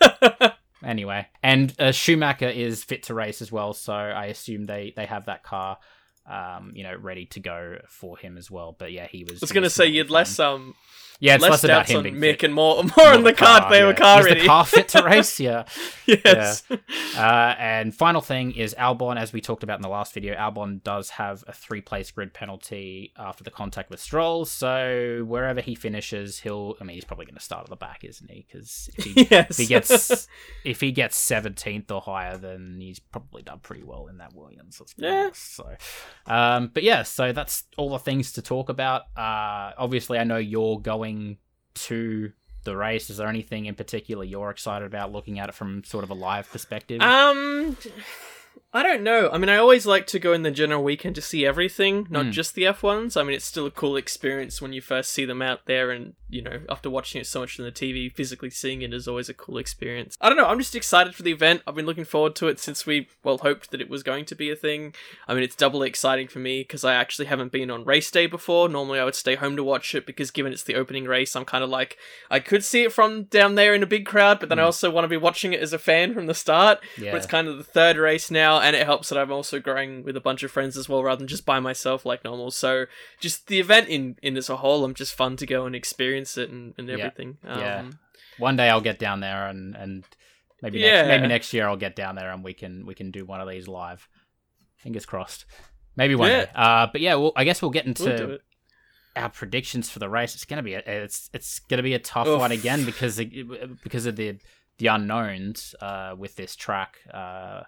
Anyway, 0.82 1.26
and 1.42 1.74
uh, 1.78 1.92
Schumacher 1.92 2.48
is 2.48 2.82
fit 2.84 3.02
to 3.04 3.14
race 3.14 3.42
as 3.42 3.52
well. 3.52 3.74
So 3.74 3.92
I 3.92 4.26
assume 4.26 4.66
they 4.66 4.92
they 4.96 5.06
have 5.06 5.26
that 5.26 5.42
car, 5.42 5.78
um, 6.30 6.72
you 6.74 6.84
know, 6.84 6.94
ready 6.94 7.26
to 7.26 7.40
go 7.40 7.78
for 7.88 8.16
him 8.16 8.36
as 8.38 8.50
well. 8.50 8.74
But 8.78 8.92
yeah, 8.92 9.06
he 9.06 9.24
was. 9.24 9.42
I 9.42 9.44
was 9.44 9.52
going 9.52 9.64
to 9.64 9.70
say 9.70 9.86
you'd 9.86 10.10
less 10.10 10.38
um 10.38 10.74
Yeah, 11.18 11.34
it's 11.34 11.42
less, 11.42 11.50
less, 11.50 11.64
about 11.64 11.88
him 11.90 11.98
on 11.98 12.02
being 12.04 12.14
Mick 12.16 12.40
fit. 12.40 12.44
and 12.44 12.54
more 12.54 12.82
more 12.96 13.08
on 13.08 13.24
the 13.24 13.32
car. 13.32 13.68
They 13.70 13.82
were 13.82 13.90
yeah. 13.90 13.96
car 13.96 14.20
Is 14.20 14.26
ready. 14.26 14.40
the 14.40 14.46
car 14.46 14.64
fit 14.64 14.88
to 14.90 15.02
race? 15.04 15.40
Yeah. 15.40 15.64
yes. 16.06 16.62
Uh, 17.16 17.54
and 17.58 17.94
final 17.94 18.20
thing 18.20 18.52
is 18.52 18.74
Albon, 18.78 19.18
as 19.18 19.32
we 19.32 19.40
talked 19.40 19.62
about 19.62 19.78
in 19.78 19.82
the 19.82 19.88
last 19.88 20.14
video, 20.14 20.34
Albon 20.36 20.82
does 20.82 21.10
have 21.10 21.44
a 21.48 21.52
three 21.52 21.80
place 21.82 22.10
grid 22.10 22.32
penalty 22.32 23.12
after 23.18 23.42
the 23.44 23.50
contact 23.50 23.90
with 23.90 24.00
Stroll. 24.00 24.44
So 24.44 25.24
wherever 25.26 25.60
he 25.60 25.74
finishes, 25.74 26.38
he'll. 26.40 26.76
I 26.80 26.84
mean, 26.84 26.94
he's 26.94 27.04
probably 27.04 27.26
going 27.26 27.34
to 27.36 27.42
start 27.42 27.64
at 27.64 27.70
the 27.70 27.76
back, 27.76 28.04
isn't 28.04 28.30
he? 28.30 28.46
Because 28.46 28.88
if 28.96 29.30
yes. 29.30 29.50
if 29.50 29.56
he 29.58 29.66
gets 29.66 30.28
if 30.64 30.80
he 30.80 30.92
gets 30.92 31.16
seventeenth 31.16 31.90
or 31.90 32.00
higher, 32.00 32.36
then 32.38 32.76
he's 32.80 32.98
probably 33.00 33.42
done 33.42 33.58
pretty 33.58 33.82
well 33.82 34.06
in 34.06 34.18
that 34.18 34.34
Williams. 34.34 34.78
Let's 34.80 34.94
Yeah. 34.96 35.24
honest. 35.24 35.54
So, 35.56 35.76
um, 36.26 36.70
but 36.72 36.82
yeah, 36.82 37.02
so 37.02 37.32
that's 37.32 37.64
all 37.76 37.90
the 37.90 37.98
things 37.98 38.32
to 38.32 38.42
talk 38.42 38.68
about. 38.68 39.02
Uh, 39.16 39.72
obviously, 39.78 40.18
I 40.18 40.24
know 40.24 40.36
you're 40.36 40.78
going 40.80 41.38
to 41.74 42.32
the 42.64 42.76
race. 42.76 43.08
Is 43.10 43.16
there 43.16 43.28
anything 43.28 43.66
in 43.66 43.74
particular 43.74 44.24
you're 44.24 44.50
excited 44.50 44.84
about 44.86 45.12
looking 45.12 45.38
at 45.38 45.48
it 45.48 45.54
from 45.54 45.82
sort 45.84 46.04
of 46.04 46.10
a 46.10 46.14
live 46.14 46.50
perspective? 46.50 47.00
Um, 47.00 47.76
I 48.72 48.82
don't 48.82 49.02
know. 49.02 49.30
I 49.32 49.38
mean, 49.38 49.48
I 49.48 49.56
always 49.56 49.86
like 49.86 50.06
to 50.08 50.18
go 50.18 50.32
in 50.32 50.42
the 50.42 50.50
general 50.50 50.84
weekend 50.84 51.14
to 51.16 51.22
see 51.22 51.44
everything, 51.46 52.06
not 52.10 52.26
Mm. 52.26 52.32
just 52.32 52.54
the 52.54 52.64
F1s. 52.64 53.16
I 53.16 53.22
mean, 53.24 53.34
it's 53.34 53.44
still 53.44 53.66
a 53.66 53.70
cool 53.70 53.96
experience 53.96 54.60
when 54.62 54.72
you 54.72 54.80
first 54.80 55.10
see 55.12 55.24
them 55.24 55.42
out 55.42 55.66
there, 55.66 55.90
and 55.90 56.14
you 56.30 56.42
know, 56.42 56.60
after 56.68 56.88
watching 56.90 57.20
it 57.20 57.26
so 57.26 57.40
much 57.40 57.58
on 57.58 57.64
the 57.66 57.72
TV, 57.72 58.12
physically 58.14 58.50
seeing 58.50 58.82
it 58.82 58.92
is 58.94 59.08
always 59.08 59.28
a 59.28 59.34
cool 59.34 59.58
experience. 59.58 60.16
I 60.20 60.28
don't 60.28 60.38
know. 60.38 60.46
I'm 60.46 60.58
just 60.58 60.74
excited 60.76 61.14
for 61.14 61.22
the 61.22 61.32
event. 61.32 61.62
I've 61.66 61.74
been 61.74 61.86
looking 61.86 62.04
forward 62.04 62.34
to 62.36 62.48
it 62.48 62.58
since 62.60 62.86
we 62.86 63.08
well 63.24 63.38
hoped 63.38 63.70
that 63.70 63.80
it 63.80 63.90
was 63.90 64.02
going 64.02 64.24
to 64.26 64.34
be 64.34 64.50
a 64.50 64.56
thing. 64.56 64.94
I 65.28 65.34
mean, 65.34 65.42
it's 65.42 65.56
doubly 65.56 65.88
exciting 65.88 66.28
for 66.28 66.38
me 66.38 66.60
because 66.62 66.84
I 66.84 66.94
actually 66.94 67.26
haven't 67.26 67.52
been 67.52 67.70
on 67.70 67.84
race 67.84 68.10
day 68.10 68.26
before. 68.26 68.68
Normally, 68.68 69.00
I 69.00 69.04
would 69.04 69.14
stay 69.14 69.34
home 69.34 69.56
to 69.56 69.64
watch 69.64 69.94
it 69.94 70.06
because 70.06 70.30
given 70.30 70.52
it's 70.52 70.62
the 70.64 70.74
opening 70.76 71.04
race, 71.04 71.34
I'm 71.34 71.44
kind 71.44 71.64
of 71.64 71.70
like 71.70 71.96
I 72.30 72.40
could 72.40 72.64
see 72.64 72.82
it 72.84 72.92
from 72.92 73.24
down 73.24 73.54
there 73.54 73.74
in 73.74 73.82
a 73.82 73.86
big 73.86 74.06
crowd, 74.06 74.40
but 74.40 74.48
then 74.48 74.58
I 74.58 74.62
Mm. 74.62 74.66
also 74.66 74.90
want 74.90 75.04
to 75.04 75.08
be 75.08 75.16
watching 75.16 75.52
it 75.52 75.60
as 75.60 75.72
a 75.72 75.78
fan 75.78 76.14
from 76.14 76.26
the 76.26 76.34
start. 76.34 76.80
yeah. 76.98 77.10
But 77.12 77.18
it's 77.18 77.26
kind 77.26 77.48
of 77.48 77.56
the 77.58 77.64
third 77.64 77.96
race 77.96 78.30
now, 78.30 78.60
and 78.60 78.76
it 78.76 78.84
helps 78.84 79.08
that 79.08 79.18
I'm 79.18 79.32
also 79.32 79.58
going 79.60 80.02
with 80.04 80.16
a 80.16 80.20
bunch 80.20 80.42
of 80.42 80.50
friends 80.50 80.76
as 80.76 80.88
well, 80.88 81.02
rather 81.02 81.18
than 81.18 81.28
just 81.28 81.46
by 81.46 81.60
myself 81.60 82.04
like 82.04 82.24
normal. 82.24 82.50
So 82.50 82.86
just 83.20 83.46
the 83.46 83.58
event 83.60 83.88
in 83.88 84.16
in 84.22 84.36
as 84.36 84.50
a 84.50 84.56
whole, 84.58 84.84
I'm 84.84 84.94
just 84.94 85.14
fun 85.14 85.36
to 85.38 85.46
go 85.46 85.64
and 85.66 85.74
experience 85.74 86.19
it 86.38 86.50
and, 86.50 86.74
and 86.78 86.88
Yeah. 86.88 86.96
everything. 86.96 87.38
Yeah. 87.44 87.80
Um, 87.80 87.98
One 88.38 88.56
day 88.56 88.68
I'll 88.70 88.80
get 88.80 88.98
down 88.98 89.20
there 89.20 89.46
and 89.48 89.74
and 89.76 90.04
maybe 90.62 90.78
Yeah. 90.78 91.02
next, 91.02 91.08
maybe 91.08 91.26
next 91.28 91.52
year 91.52 91.66
I'll 91.68 91.76
get 91.76 91.96
down 91.96 92.14
there 92.16 92.30
and 92.32 92.42
we 92.44 92.54
can 92.54 92.86
we 92.86 92.94
can 92.94 93.10
do 93.10 93.24
one 93.24 93.40
of 93.40 93.48
these 93.48 93.68
live. 93.68 94.08
Fingers 94.76 95.04
crossed. 95.06 95.44
Maybe 95.96 96.14
one 96.14 96.30
Yeah. 96.30 96.44
day. 96.46 96.50
Uh, 96.54 96.86
but 96.90 97.00
yeah, 97.00 97.14
well, 97.16 97.32
I 97.36 97.44
guess 97.44 97.60
we'll 97.60 97.70
get 97.70 97.86
into 97.86 98.04
we'll 98.26 98.38
our 99.16 99.28
predictions 99.28 99.90
for 99.90 99.98
the 99.98 100.08
race. 100.08 100.34
It's 100.34 100.44
gonna 100.44 100.62
be 100.62 100.74
a, 100.74 100.82
it's 100.86 101.28
it's 101.32 101.58
gonna 101.58 101.82
be 101.82 101.94
a 101.94 101.98
tough 101.98 102.26
Oof. 102.28 102.38
one 102.38 102.52
again 102.52 102.84
because 102.84 103.18
it, 103.18 103.30
because 103.82 104.06
of 104.06 104.16
the 104.16 104.38
the 104.78 104.86
unknowns 104.86 105.74
uh, 105.82 106.14
with 106.16 106.36
this 106.36 106.56
track 106.56 106.98
uh, 107.12 107.62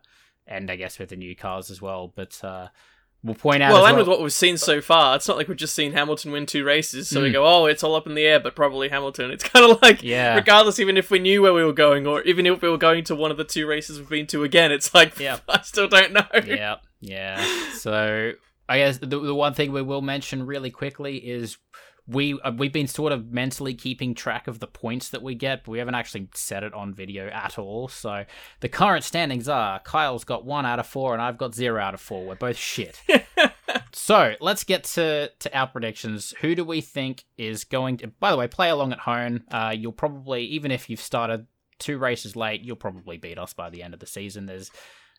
and 0.46 0.70
I 0.70 0.76
guess 0.76 0.98
with 0.98 1.10
the 1.10 1.16
new 1.16 1.36
cars 1.36 1.70
as 1.70 1.82
well. 1.82 2.08
But 2.14 2.42
uh, 2.42 2.68
we'll 3.24 3.34
point 3.34 3.62
out 3.62 3.72
Well, 3.72 3.86
and 3.86 3.96
well. 3.96 4.04
with 4.04 4.08
what 4.08 4.20
we've 4.22 4.32
seen 4.32 4.56
so 4.56 4.80
far, 4.80 5.16
it's 5.16 5.28
not 5.28 5.36
like 5.36 5.48
we've 5.48 5.56
just 5.56 5.74
seen 5.74 5.92
Hamilton 5.92 6.32
win 6.32 6.46
two 6.46 6.64
races, 6.64 7.08
so 7.08 7.22
we 7.22 7.28
Mm. 7.30 7.32
go, 7.34 7.46
oh, 7.46 7.66
it's 7.66 7.82
all 7.84 7.94
up 7.94 8.06
in 8.06 8.14
the 8.14 8.24
air, 8.24 8.40
but 8.40 8.54
probably 8.56 8.88
Hamilton. 8.88 9.30
It's 9.30 9.44
kind 9.48 9.70
of 9.70 9.80
like, 9.82 10.02
yeah, 10.02 10.34
regardless, 10.34 10.78
even 10.80 10.96
if 10.96 11.10
we 11.10 11.18
knew 11.18 11.42
where 11.42 11.54
we 11.54 11.64
were 11.64 11.72
going, 11.72 12.06
or 12.06 12.22
even 12.22 12.46
if 12.46 12.62
we 12.62 12.68
were 12.68 12.78
going 12.78 13.04
to 13.04 13.14
one 13.14 13.30
of 13.30 13.36
the 13.36 13.44
two 13.44 13.66
races 13.66 13.98
we've 13.98 14.08
been 14.08 14.26
to 14.28 14.42
again, 14.44 14.72
it's 14.72 14.94
like, 14.94 15.18
Yeah. 15.20 15.38
I 15.48 15.60
still 15.62 15.88
don't 15.88 16.12
know. 16.12 16.26
yeah, 16.46 16.76
yeah. 17.00 17.44
So 17.74 18.32
I 18.68 18.78
guess 18.78 18.98
the, 18.98 19.06
the 19.06 19.34
one 19.34 19.54
thing 19.54 19.72
we 19.72 19.82
will 19.82 20.02
mention 20.02 20.44
really 20.46 20.70
quickly 20.70 21.16
is 21.18 21.58
we 22.08 22.36
uh, 22.40 22.50
we've 22.56 22.72
been 22.72 22.88
sort 22.88 23.12
of 23.12 23.30
mentally 23.32 23.74
keeping 23.74 24.12
track 24.12 24.48
of 24.48 24.58
the 24.58 24.66
points 24.66 25.10
that 25.10 25.22
we 25.22 25.36
get, 25.36 25.62
but 25.64 25.70
we 25.70 25.78
haven't 25.78 25.94
actually 25.94 26.28
set 26.34 26.64
it 26.64 26.74
on 26.74 26.92
video 26.92 27.28
at 27.28 27.58
all. 27.60 27.86
So 27.86 28.24
the 28.60 28.68
current 28.68 29.04
standings 29.04 29.48
are 29.48 29.78
Kyle's 29.80 30.24
got 30.24 30.44
one 30.44 30.66
out 30.66 30.80
of 30.80 30.86
four, 30.86 31.12
and 31.12 31.22
I've 31.22 31.38
got 31.38 31.54
zero 31.54 31.80
out 31.80 31.94
of 31.94 32.00
four. 32.00 32.24
We're 32.26 32.34
both 32.34 32.56
shit. 32.56 33.00
so 33.92 34.34
let's 34.40 34.64
get 34.64 34.84
to 34.84 35.30
to 35.38 35.56
our 35.56 35.66
predictions. 35.66 36.34
Who 36.40 36.54
do 36.54 36.64
we 36.64 36.80
think 36.80 37.24
is 37.36 37.64
going 37.64 37.98
to? 37.98 38.08
By 38.08 38.30
the 38.30 38.36
way, 38.36 38.48
play 38.48 38.70
along 38.70 38.92
at 38.92 39.00
home. 39.00 39.44
Uh, 39.50 39.74
you'll 39.76 39.92
probably 39.92 40.44
even 40.44 40.70
if 40.70 40.88
you've 40.90 41.00
started 41.00 41.46
two 41.78 41.98
races 41.98 42.36
late, 42.36 42.62
you'll 42.62 42.76
probably 42.76 43.16
beat 43.18 43.38
us 43.38 43.52
by 43.52 43.68
the 43.70 43.82
end 43.82 43.92
of 43.94 44.00
the 44.00 44.06
season. 44.06 44.46
There's 44.46 44.70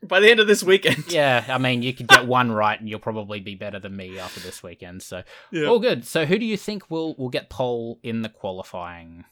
By 0.02 0.20
the 0.20 0.30
end 0.32 0.40
of 0.40 0.48
this 0.48 0.64
weekend. 0.64 1.06
yeah, 1.12 1.44
I 1.50 1.58
mean, 1.58 1.82
you 1.84 1.94
could 1.94 2.08
get 2.08 2.26
one 2.28 2.52
right, 2.52 2.80
and 2.80 2.90
you'll 2.90 3.00
probably 3.00 3.40
be 3.40 3.56
better 3.56 3.80
than 3.80 3.96
me 3.96 4.18
after 4.20 4.40
this 4.40 4.64
weekend. 4.64 5.02
So, 5.04 5.24
Yeah. 5.52 5.68
all 5.68 5.80
good. 5.80 6.06
So, 6.06 6.26
who 6.26 6.38
do 6.40 6.46
you 6.46 6.58
think 6.58 6.90
will 6.90 7.16
will 7.16 7.30
get 7.30 7.50
pole 7.50 8.00
in 8.04 8.22
the 8.22 8.30
qualifying? 8.30 9.26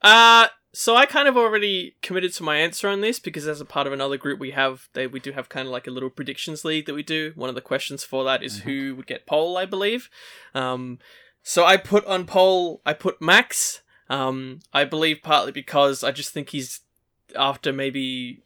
Uh 0.00 0.48
so 0.72 0.96
I 0.96 1.04
kind 1.06 1.28
of 1.28 1.36
already 1.36 1.96
committed 2.02 2.32
to 2.34 2.42
my 2.42 2.56
answer 2.56 2.88
on 2.88 3.00
this 3.02 3.18
because 3.18 3.46
as 3.46 3.60
a 3.60 3.64
part 3.66 3.86
of 3.86 3.92
another 3.92 4.16
group 4.16 4.38
we 4.40 4.52
have 4.52 4.88
they 4.94 5.06
we 5.06 5.20
do 5.20 5.32
have 5.32 5.48
kind 5.48 5.66
of 5.66 5.72
like 5.72 5.86
a 5.86 5.90
little 5.90 6.10
predictions 6.10 6.64
league 6.64 6.86
that 6.86 6.94
we 6.94 7.02
do. 7.02 7.32
One 7.34 7.48
of 7.48 7.54
the 7.54 7.60
questions 7.60 8.04
for 8.04 8.24
that 8.24 8.42
is 8.42 8.60
Mhm. 8.60 8.62
who 8.62 8.94
would 8.96 9.06
get 9.06 9.26
pole, 9.26 9.56
I 9.58 9.66
believe. 9.66 10.08
Um 10.54 10.98
so 11.42 11.64
I 11.64 11.76
put 11.76 12.04
on 12.06 12.24
pole 12.26 12.80
I 12.86 12.92
put 12.94 13.20
Max. 13.20 13.82
Um 14.08 14.60
I 14.72 14.84
believe 14.84 15.20
partly 15.22 15.52
because 15.52 16.02
I 16.02 16.10
just 16.10 16.32
think 16.32 16.50
he's 16.50 16.80
after 17.36 17.72
maybe 17.72 18.42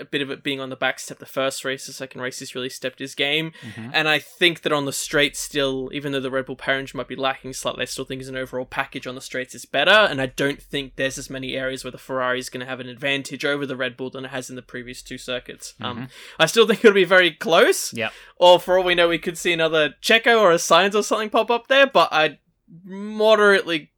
a 0.00 0.04
bit 0.04 0.22
of 0.22 0.30
it 0.30 0.42
being 0.42 0.60
on 0.60 0.70
the 0.70 0.76
back 0.76 0.98
step 0.98 1.18
the 1.18 1.26
first 1.26 1.62
race. 1.64 1.86
The 1.86 1.92
second 1.92 2.22
race, 2.22 2.38
he's 2.38 2.54
really 2.54 2.70
stepped 2.70 2.98
his 2.98 3.14
game. 3.14 3.52
Mhm. 3.60 3.90
And 3.92 4.08
I 4.08 4.18
think 4.18 4.62
that 4.62 4.72
on 4.72 4.86
the 4.86 4.92
straight, 4.92 5.36
still, 5.36 5.90
even 5.92 6.12
though 6.12 6.20
the 6.20 6.30
Red 6.30 6.46
Bull 6.46 6.58
Engine 6.66 6.96
might 6.96 7.06
be 7.08 7.16
lacking 7.16 7.52
slightly, 7.52 7.82
I 7.82 7.84
still 7.84 8.06
think 8.06 8.22
as 8.22 8.28
an 8.28 8.36
overall 8.36 8.64
package 8.64 9.06
on 9.06 9.14
the 9.14 9.20
straights 9.20 9.54
is 9.54 9.66
better. 9.66 9.90
And 9.90 10.22
I 10.22 10.26
don't 10.26 10.62
think 10.62 10.96
there's 10.96 11.18
as 11.18 11.28
many 11.28 11.54
areas 11.54 11.84
where 11.84 11.90
the 11.90 11.98
Ferrari 11.98 12.38
is 12.38 12.48
going 12.48 12.60
to 12.60 12.66
have 12.66 12.80
an 12.80 12.88
advantage 12.88 13.44
over 13.44 13.66
the 13.66 13.76
Red 13.76 13.96
Bull 13.96 14.08
than 14.08 14.24
it 14.24 14.28
has 14.30 14.48
in 14.48 14.56
the 14.56 14.62
previous 14.62 15.02
two 15.02 15.18
circuits. 15.18 15.74
Um, 15.80 16.08
I 16.38 16.46
still 16.46 16.66
think 16.66 16.80
it'll 16.84 16.94
be 16.94 17.04
very 17.04 17.30
close. 17.32 17.92
Yep. 17.92 18.12
Or 18.36 18.58
for 18.58 18.78
all 18.78 18.84
we 18.84 18.94
know, 18.94 19.08
we 19.08 19.18
could 19.18 19.36
see 19.36 19.52
another 19.52 19.94
Checo 20.02 20.40
or 20.40 20.50
a 20.50 20.56
Sainz 20.56 20.94
or 20.94 21.02
something 21.02 21.28
pop 21.30 21.50
up 21.50 21.66
there. 21.68 21.86
But 21.86 22.08
I 22.10 22.38
moderately 22.84 23.90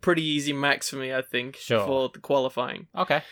pretty 0.00 0.22
easy 0.22 0.52
max 0.52 0.90
for 0.90 0.96
me, 0.96 1.14
I 1.14 1.22
think, 1.22 1.56
Sure. 1.56 1.86
for 1.86 2.08
the 2.10 2.18
qualifying. 2.18 2.88
Okay. 2.96 3.22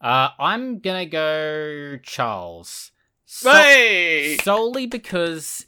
Uh, 0.00 0.30
I'm 0.38 0.78
gonna 0.78 1.06
go 1.06 1.98
Charles. 2.02 2.92
So- 3.26 3.52
Hey! 3.52 4.36
solely 4.42 4.86
because 4.86 5.64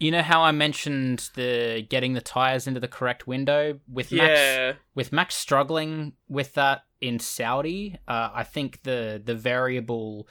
you 0.00 0.10
know 0.10 0.22
how 0.22 0.42
I 0.42 0.50
mentioned 0.50 1.30
the 1.36 1.86
getting 1.88 2.14
the 2.14 2.20
tires 2.20 2.66
into 2.66 2.80
the 2.80 2.88
correct 2.88 3.26
window 3.28 3.78
with 3.88 4.10
Max 4.10 4.30
Yeah. 4.40 4.72
with 4.96 5.12
Max 5.12 5.36
struggling 5.36 6.14
with 6.28 6.54
that 6.54 6.82
in 7.00 7.18
Saudi. 7.20 7.96
Uh, 8.08 8.30
I 8.34 8.42
think 8.42 8.82
the 8.82 9.22
the 9.24 9.34
variable 9.34 10.26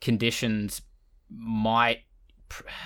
conditions 0.00 0.82
might 1.30 2.00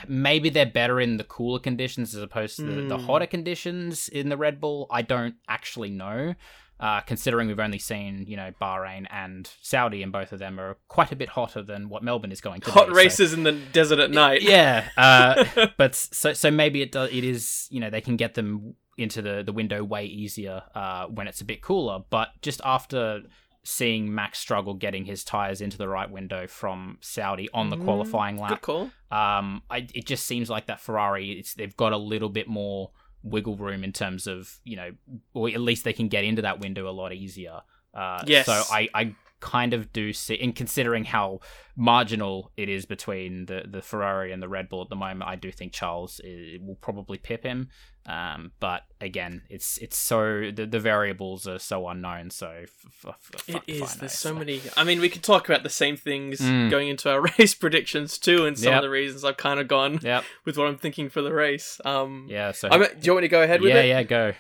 maybe 0.06 0.48
they're 0.48 0.64
better 0.64 1.00
in 1.00 1.16
the 1.16 1.24
cooler 1.24 1.58
conditions 1.58 2.14
as 2.14 2.22
opposed 2.22 2.56
to 2.56 2.62
the, 2.62 2.82
the 2.82 2.96
Mm. 2.98 3.04
hotter 3.06 3.26
conditions 3.26 4.08
in 4.08 4.28
the 4.28 4.36
Red 4.36 4.60
Bull. 4.60 4.86
I 4.90 5.02
don't 5.02 5.34
actually 5.48 5.90
know. 5.90 6.34
Uh, 6.78 7.00
considering 7.00 7.48
we've 7.48 7.58
only 7.58 7.78
seen, 7.78 8.26
you 8.28 8.36
know, 8.36 8.50
Bahrain 8.60 9.06
and 9.10 9.50
Saudi, 9.62 10.02
and 10.02 10.12
both 10.12 10.32
of 10.32 10.38
them 10.38 10.60
are 10.60 10.76
quite 10.88 11.10
a 11.10 11.16
bit 11.16 11.30
hotter 11.30 11.62
than 11.62 11.88
what 11.88 12.02
Melbourne 12.02 12.30
is 12.32 12.42
going 12.42 12.60
to 12.60 12.70
Hot 12.70 12.88
be. 12.88 12.92
so- 12.92 12.96
races 12.96 13.32
in 13.32 13.44
the 13.44 13.52
desert 13.52 13.98
at 13.98 14.10
night. 14.10 14.42
yeah, 14.42 14.88
uh, 14.98 15.44
but 15.78 15.94
so 15.94 16.34
so 16.34 16.50
maybe 16.50 16.82
it 16.82 16.92
does. 16.92 17.10
It 17.10 17.24
is 17.24 17.66
you 17.70 17.80
know 17.80 17.88
they 17.88 18.02
can 18.02 18.16
get 18.16 18.34
them 18.34 18.74
into 18.98 19.22
the 19.22 19.42
the 19.42 19.52
window 19.52 19.82
way 19.84 20.04
easier 20.04 20.62
uh, 20.74 21.06
when 21.06 21.26
it's 21.28 21.40
a 21.40 21.44
bit 21.46 21.62
cooler. 21.62 22.00
But 22.10 22.28
just 22.42 22.60
after 22.64 23.22
seeing 23.64 24.14
Max 24.14 24.38
struggle 24.38 24.74
getting 24.74 25.06
his 25.06 25.24
tires 25.24 25.60
into 25.60 25.76
the 25.78 25.88
right 25.88 26.10
window 26.10 26.46
from 26.46 26.98
Saudi 27.00 27.48
on 27.52 27.68
the 27.70 27.76
Mm, 27.76 27.84
qualifying 27.84 28.36
Good 28.36 28.42
lap, 28.42 28.62
call. 28.62 28.82
um, 29.10 29.62
I, 29.70 29.88
it 29.92 30.06
just 30.06 30.24
seems 30.26 30.48
like 30.50 30.66
that 30.66 30.78
Ferrari 30.80 31.32
it's 31.32 31.54
they've 31.54 31.76
got 31.76 31.92
a 31.92 31.96
little 31.96 32.28
bit 32.28 32.46
more 32.48 32.90
wiggle 33.26 33.56
room 33.56 33.84
in 33.84 33.92
terms 33.92 34.26
of 34.26 34.58
you 34.64 34.76
know, 34.76 34.90
or 35.34 35.48
at 35.48 35.60
least 35.60 35.84
they 35.84 35.92
can 35.92 36.08
get 36.08 36.24
into 36.24 36.42
that 36.42 36.60
window 36.60 36.88
a 36.88 36.92
lot 36.92 37.12
easier. 37.12 37.60
Uh, 37.94 38.22
Yes. 38.26 38.46
So 38.46 38.52
I, 38.52 38.88
I 38.94 39.14
kind 39.40 39.74
of 39.74 39.92
do 39.92 40.12
see, 40.12 40.34
in 40.34 40.52
considering 40.52 41.04
how 41.04 41.40
marginal 41.76 42.52
it 42.56 42.68
is 42.68 42.86
between 42.86 43.46
the, 43.46 43.64
the 43.68 43.82
Ferrari 43.82 44.32
and 44.32 44.42
the 44.42 44.48
Red 44.48 44.68
Bull 44.68 44.82
at 44.82 44.88
the 44.88 44.96
moment, 44.96 45.28
I 45.28 45.36
do 45.36 45.50
think 45.52 45.72
Charles 45.72 46.20
i 46.24 46.56
will 46.60 46.76
probably 46.76 47.18
pip 47.18 47.44
him. 47.44 47.68
Um, 48.06 48.52
but 48.60 48.82
again, 49.00 49.42
it's 49.50 49.78
it's 49.78 49.96
so 49.98 50.50
the, 50.54 50.64
the 50.64 50.78
variables 50.78 51.48
are 51.48 51.58
so 51.58 51.88
unknown. 51.88 52.30
So 52.30 52.62
f- 52.62 53.04
f- 53.04 53.48
It 53.48 53.62
is. 53.66 53.96
There's 53.96 54.12
so 54.12 54.28
so- 54.30 54.34
many. 54.36 54.60
I 54.76 54.84
mean, 54.84 55.00
we 55.00 55.08
could 55.08 55.24
talk 55.24 55.48
about 55.48 55.64
the 55.64 55.68
same 55.70 55.96
things 55.96 56.40
Mm. 56.40 56.70
going 56.70 56.86
into 56.88 57.10
our 57.10 57.20
race 57.38 57.54
predictions 57.54 58.16
too, 58.18 58.46
and 58.46 58.56
some 58.56 58.68
Yep. 58.68 58.76
of 58.78 58.82
the 58.82 58.90
reasons 58.90 59.24
I've 59.24 59.36
kind 59.36 59.58
of 59.58 59.66
gone 59.68 59.98
Yep. 60.02 60.22
with 60.44 60.56
what 60.56 60.68
I'm 60.68 60.78
thinking 60.78 61.08
for 61.10 61.20
the 61.20 61.32
race. 61.34 61.80
Um, 61.84 62.26
Yeah. 62.30 62.52
So 62.52 62.68
I 62.70 62.78
mean, 62.78 62.88
do 62.98 63.06
you 63.06 63.12
want 63.12 63.22
me 63.22 63.28
to 63.28 63.32
go 63.32 63.42
ahead 63.42 63.60
with 63.60 63.70
yeah, 63.70 63.80
it? 63.82 63.88
yeah, 63.88 64.02
go. 64.04 64.32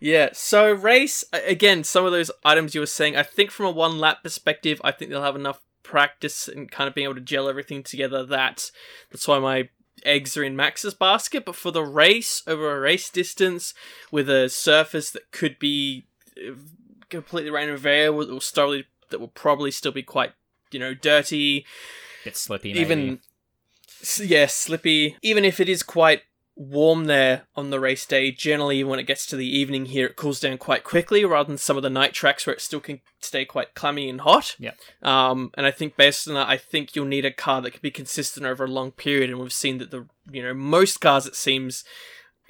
Yeah, 0.00 0.30
so 0.32 0.72
race 0.72 1.24
again, 1.32 1.84
some 1.84 2.06
of 2.06 2.12
those 2.12 2.30
items 2.44 2.74
you 2.74 2.80
were 2.80 2.86
saying, 2.86 3.16
I 3.16 3.22
think 3.22 3.50
from 3.50 3.66
a 3.66 3.70
one 3.70 3.98
lap 3.98 4.22
perspective, 4.22 4.80
I 4.82 4.92
think 4.92 5.10
they'll 5.10 5.22
have 5.22 5.36
enough 5.36 5.60
practice 5.82 6.48
and 6.48 6.70
kind 6.70 6.88
of 6.88 6.94
being 6.94 7.04
able 7.04 7.16
to 7.16 7.20
gel 7.20 7.48
everything 7.48 7.82
together 7.82 8.24
that 8.24 8.70
that's 9.10 9.26
why 9.26 9.38
my 9.38 9.68
eggs 10.04 10.36
are 10.36 10.44
in 10.44 10.56
Max's 10.56 10.94
basket. 10.94 11.44
But 11.44 11.56
for 11.56 11.70
the 11.70 11.82
race 11.82 12.42
over 12.46 12.74
a 12.74 12.80
race 12.80 13.10
distance 13.10 13.74
with 14.10 14.30
a 14.30 14.48
surface 14.48 15.10
that 15.10 15.30
could 15.32 15.58
be 15.58 16.06
uh, 16.38 16.52
completely 17.10 17.50
random 17.50 17.76
variable 17.76 18.20
that 18.20 18.32
will 18.32 18.40
still 18.40 18.82
that 19.10 19.20
will 19.20 19.28
probably 19.28 19.70
still 19.70 19.92
be 19.92 20.02
quite 20.02 20.32
you 20.70 20.78
know 20.78 20.94
dirty 20.94 21.66
Bit 22.24 22.36
slippy. 22.36 22.72
Maybe. 22.72 22.80
even 22.80 23.20
yeah 24.18 24.46
slippy 24.46 25.16
even 25.20 25.44
if 25.44 25.60
it 25.60 25.68
is 25.68 25.82
quite 25.82 26.22
warm 26.60 27.06
there 27.06 27.44
on 27.56 27.70
the 27.70 27.80
race 27.80 28.04
day. 28.04 28.30
Generally 28.30 28.84
when 28.84 28.98
it 28.98 29.06
gets 29.06 29.24
to 29.26 29.36
the 29.36 29.48
evening 29.48 29.86
here 29.86 30.08
it 30.08 30.16
cools 30.16 30.40
down 30.40 30.58
quite 30.58 30.84
quickly 30.84 31.24
rather 31.24 31.46
than 31.46 31.56
some 31.56 31.78
of 31.78 31.82
the 31.82 31.88
night 31.88 32.12
tracks 32.12 32.46
where 32.46 32.54
it 32.54 32.60
still 32.60 32.80
can 32.80 33.00
stay 33.18 33.46
quite 33.46 33.74
clammy 33.74 34.10
and 34.10 34.20
hot. 34.20 34.56
Yeah. 34.58 34.72
um 35.02 35.50
and 35.54 35.64
i 35.64 35.70
think 35.70 35.96
based 35.96 36.28
on 36.28 36.34
that 36.34 36.48
i 36.48 36.58
think 36.58 36.94
you'll 36.94 37.06
need 37.06 37.24
a 37.24 37.32
car 37.32 37.62
that 37.62 37.70
can 37.70 37.80
be 37.80 37.90
consistent 37.90 38.44
over 38.44 38.64
a 38.64 38.68
long 38.68 38.92
period. 38.92 39.30
And 39.30 39.40
we've 39.40 39.52
seen 39.54 39.78
that 39.78 39.90
the 39.90 40.06
you 40.30 40.42
know 40.42 40.52
most 40.52 41.00
cars 41.00 41.26
it 41.26 41.34
seems 41.34 41.82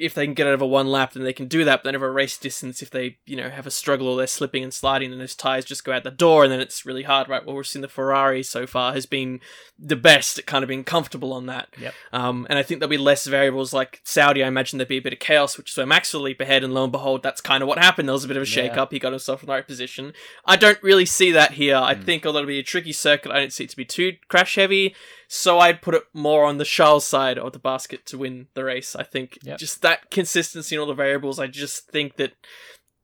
if 0.00 0.14
they 0.14 0.24
can 0.24 0.34
get 0.34 0.46
over 0.46 0.64
one 0.66 0.88
lap, 0.88 1.12
then 1.12 1.22
they 1.22 1.32
can 1.32 1.46
do 1.46 1.64
that. 1.64 1.78
But 1.82 1.84
then 1.84 1.96
over 1.96 2.08
a 2.08 2.12
race 2.12 2.36
distance, 2.38 2.82
if 2.82 2.90
they 2.90 3.18
you 3.26 3.36
know 3.36 3.50
have 3.50 3.66
a 3.66 3.70
struggle 3.70 4.08
or 4.08 4.16
they're 4.16 4.26
slipping 4.26 4.62
and 4.62 4.72
sliding, 4.74 5.10
then 5.10 5.18
those 5.18 5.34
tires 5.34 5.64
just 5.64 5.84
go 5.84 5.92
out 5.92 6.04
the 6.04 6.10
door, 6.10 6.42
and 6.44 6.52
then 6.52 6.60
it's 6.60 6.84
really 6.86 7.02
hard. 7.04 7.28
Right? 7.28 7.44
What 7.44 7.54
we've 7.56 7.66
seen 7.66 7.82
the 7.82 7.88
Ferrari 7.88 8.42
so 8.42 8.66
far 8.66 8.92
has 8.92 9.06
been 9.06 9.40
the 9.78 9.96
best 9.96 10.38
at 10.38 10.46
kind 10.46 10.62
of 10.62 10.68
being 10.68 10.84
comfortable 10.84 11.32
on 11.32 11.46
that. 11.46 11.68
Yep. 11.78 11.94
Um, 12.12 12.46
and 12.50 12.58
I 12.58 12.62
think 12.62 12.80
there'll 12.80 12.90
be 12.90 12.98
less 12.98 13.26
variables 13.26 13.72
like 13.72 14.00
Saudi. 14.04 14.42
I 14.44 14.48
imagine 14.48 14.78
there'd 14.78 14.88
be 14.88 14.98
a 14.98 15.02
bit 15.02 15.12
of 15.12 15.18
chaos, 15.20 15.56
which 15.56 15.70
is 15.70 15.76
where 15.76 15.86
Max 15.86 16.12
will 16.12 16.22
leap 16.22 16.40
ahead, 16.40 16.64
and 16.64 16.74
lo 16.74 16.82
and 16.84 16.92
behold, 16.92 17.22
that's 17.22 17.40
kind 17.40 17.62
of 17.62 17.68
what 17.68 17.78
happened. 17.78 18.08
There 18.08 18.12
was 18.12 18.24
a 18.24 18.28
bit 18.28 18.36
of 18.36 18.42
a 18.42 18.46
Yeah. 18.46 18.54
shake 18.54 18.76
up. 18.76 18.92
He 18.92 18.98
got 18.98 19.12
himself 19.12 19.42
in 19.42 19.46
the 19.46 19.52
right 19.52 19.66
position. 19.66 20.12
I 20.44 20.56
don't 20.56 20.82
really 20.82 21.06
see 21.06 21.30
that 21.32 21.52
here. 21.52 21.76
I 21.76 21.94
Mm. 21.94 22.04
think 22.04 22.26
although 22.26 22.40
it'll 22.40 22.48
be 22.48 22.58
a 22.58 22.62
tricky 22.62 22.92
circuit, 22.92 23.32
I 23.32 23.38
don't 23.38 23.52
see 23.52 23.64
it 23.64 23.70
to 23.70 23.76
be 23.76 23.84
too 23.84 24.16
crash 24.28 24.54
heavy. 24.56 24.94
So 25.32 25.60
I'd 25.60 25.80
put 25.80 25.94
it 25.94 26.02
more 26.12 26.44
on 26.44 26.58
the 26.58 26.64
Charles 26.64 27.06
side 27.06 27.38
of 27.38 27.52
the 27.52 27.60
basket 27.60 28.04
to 28.06 28.18
win 28.18 28.48
the 28.54 28.64
race. 28.64 28.96
I 28.96 29.04
think 29.04 29.38
Yep. 29.44 29.58
just 29.60 29.80
that 29.82 30.10
consistency 30.10 30.74
in 30.74 30.80
all 30.80 30.88
the 30.88 30.92
variables. 30.94 31.38
I 31.38 31.46
just 31.46 31.86
think 31.88 32.16
that 32.16 32.32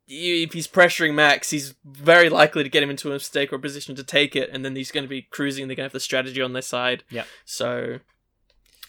if 0.08 0.52
he's 0.52 0.66
pressuring 0.66 1.14
Max, 1.14 1.50
he's 1.50 1.74
very 1.84 2.28
likely 2.28 2.64
to 2.64 2.68
get 2.68 2.82
him 2.82 2.90
into 2.90 3.10
a 3.10 3.12
mistake 3.12 3.52
or 3.52 3.56
a 3.56 3.60
position 3.60 3.94
to 3.94 4.02
take 4.02 4.34
it, 4.34 4.50
and 4.52 4.64
then 4.64 4.74
he's 4.74 4.90
going 4.90 5.04
to 5.04 5.08
be 5.08 5.22
cruising. 5.22 5.68
They're 5.68 5.76
going 5.76 5.84
to 5.88 5.90
have 5.90 5.92
the 5.92 6.00
strategy 6.00 6.42
on 6.42 6.52
their 6.52 6.62
side. 6.62 7.04
Yep. 7.10 7.26
So 7.44 7.98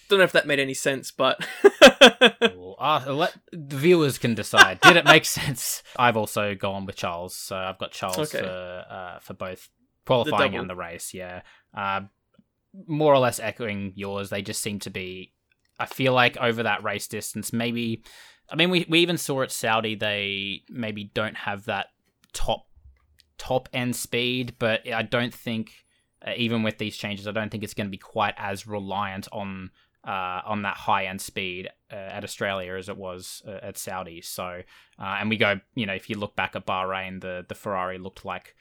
don't 0.10 0.18
know 0.18 0.26
if 0.26 0.32
that 0.32 0.48
made 0.48 0.60
any 0.60 0.74
sense, 0.74 1.12
but 1.12 1.40
Well, 2.42 2.76
uh, 2.80 3.06
let 3.14 3.36
the 3.52 3.76
viewers 3.78 4.18
can 4.18 4.34
decide. 4.34 4.82
Did 4.82 4.98
it 4.98 5.06
make 5.06 5.26
sense? 5.42 5.84
I've 5.96 6.18
also 6.18 6.56
gone 6.56 6.88
with 6.88 6.96
Charles, 6.96 7.36
so 7.36 7.56
I've 7.56 7.78
got 7.78 7.92
Charles 7.92 8.18
Okay. 8.34 8.40
for 8.40 8.86
uh, 8.90 9.20
for 9.20 9.34
both 9.36 9.70
qualifying 10.08 10.54
double. 10.54 10.62
and 10.62 10.70
the 10.72 10.76
race. 10.76 11.14
Yeah, 11.14 11.42
uh, 11.76 12.02
more 12.88 13.14
or 13.14 13.20
less 13.20 13.40
echoing 13.40 13.94
yours. 13.96 14.30
They 14.30 14.42
just 14.42 14.62
seem 14.62 14.80
to 14.80 14.90
be. 14.90 15.34
I 15.80 15.86
feel 15.86 16.14
like 16.14 16.38
over 16.38 16.64
that 16.64 16.84
race 16.84 17.08
distance, 17.08 17.54
maybe. 17.54 18.04
I 18.50 18.56
mean, 18.56 18.70
we 18.70 18.86
we 18.90 19.00
even 19.00 19.18
saw 19.18 19.42
at 19.42 19.52
Saudi 19.52 19.96
they 19.96 20.64
maybe 20.70 21.12
don't 21.14 21.38
have 21.38 21.66
that 21.66 21.88
top 22.34 22.66
top 23.38 23.70
end 23.74 23.96
speed, 23.96 24.56
but 24.60 24.92
I 24.92 25.04
don't 25.04 25.34
think 25.34 25.72
uh, 26.26 26.32
even 26.36 26.64
with 26.64 26.78
these 26.78 26.98
changes, 26.98 27.28
I 27.28 27.32
don't 27.32 27.50
think 27.50 27.64
it's 27.64 27.74
going 27.74 27.88
to 27.88 27.92
be 27.92 27.98
quite 27.98 28.34
as 28.38 28.68
reliant 28.68 29.28
on 29.32 29.72
uh, 30.08 30.42
on 30.46 30.62
that 30.62 30.78
high 30.78 31.06
end 31.06 31.22
speed 31.22 31.70
uh, 31.92 31.96
at 31.96 32.24
Australia 32.24 32.76
as 32.76 32.90
it 32.90 32.98
was 32.98 33.42
uh, 33.48 33.60
at 33.62 33.78
Saudi. 33.78 34.22
So, 34.22 34.62
uh, 35.00 35.18
and 35.20 35.30
we 35.30 35.38
go, 35.38 35.60
you 35.76 35.86
know, 35.86 35.94
if 35.94 36.10
you 36.10 36.18
look 36.18 36.36
back 36.36 36.56
at 36.56 36.66
Bahrain, 36.66 37.22
the 37.22 37.46
the 37.48 37.56
Ferrari 37.56 37.98
looked 37.98 38.26
like 38.26 38.56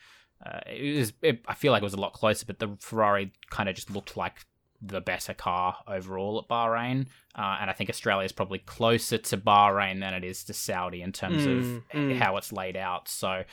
uh, 0.45 0.59
it 0.67 0.97
was. 0.99 1.13
It, 1.21 1.41
I 1.47 1.53
feel 1.55 1.71
like 1.71 1.81
it 1.81 1.85
was 1.85 1.93
a 1.93 1.99
lot 1.99 2.13
closer, 2.13 2.45
but 2.45 2.59
the 2.59 2.77
Ferrari 2.79 3.31
kind 3.49 3.67
of 3.69 3.75
just 3.75 3.89
looked 3.91 4.15
like 4.17 4.45
the 4.81 5.01
better 5.01 5.33
car 5.33 5.75
overall 5.87 6.37
at 6.39 6.47
Bahrain. 6.47 7.07
Uh, 7.35 7.57
and 7.61 7.69
I 7.69 7.73
think 7.73 7.89
Australia 7.89 8.25
is 8.25 8.31
probably 8.31 8.59
closer 8.59 9.17
to 9.17 9.37
Bahrain 9.37 9.99
than 10.01 10.13
it 10.13 10.23
is 10.23 10.43
to 10.45 10.53
Saudi 10.53 11.01
in 11.01 11.11
terms 11.11 11.45
Mm, 11.47 11.77
of 11.77 11.83
mm. 11.93 12.17
how 12.17 12.37
it's 12.37 12.53
laid 12.53 12.77
out. 12.77 13.07
So, 13.07 13.43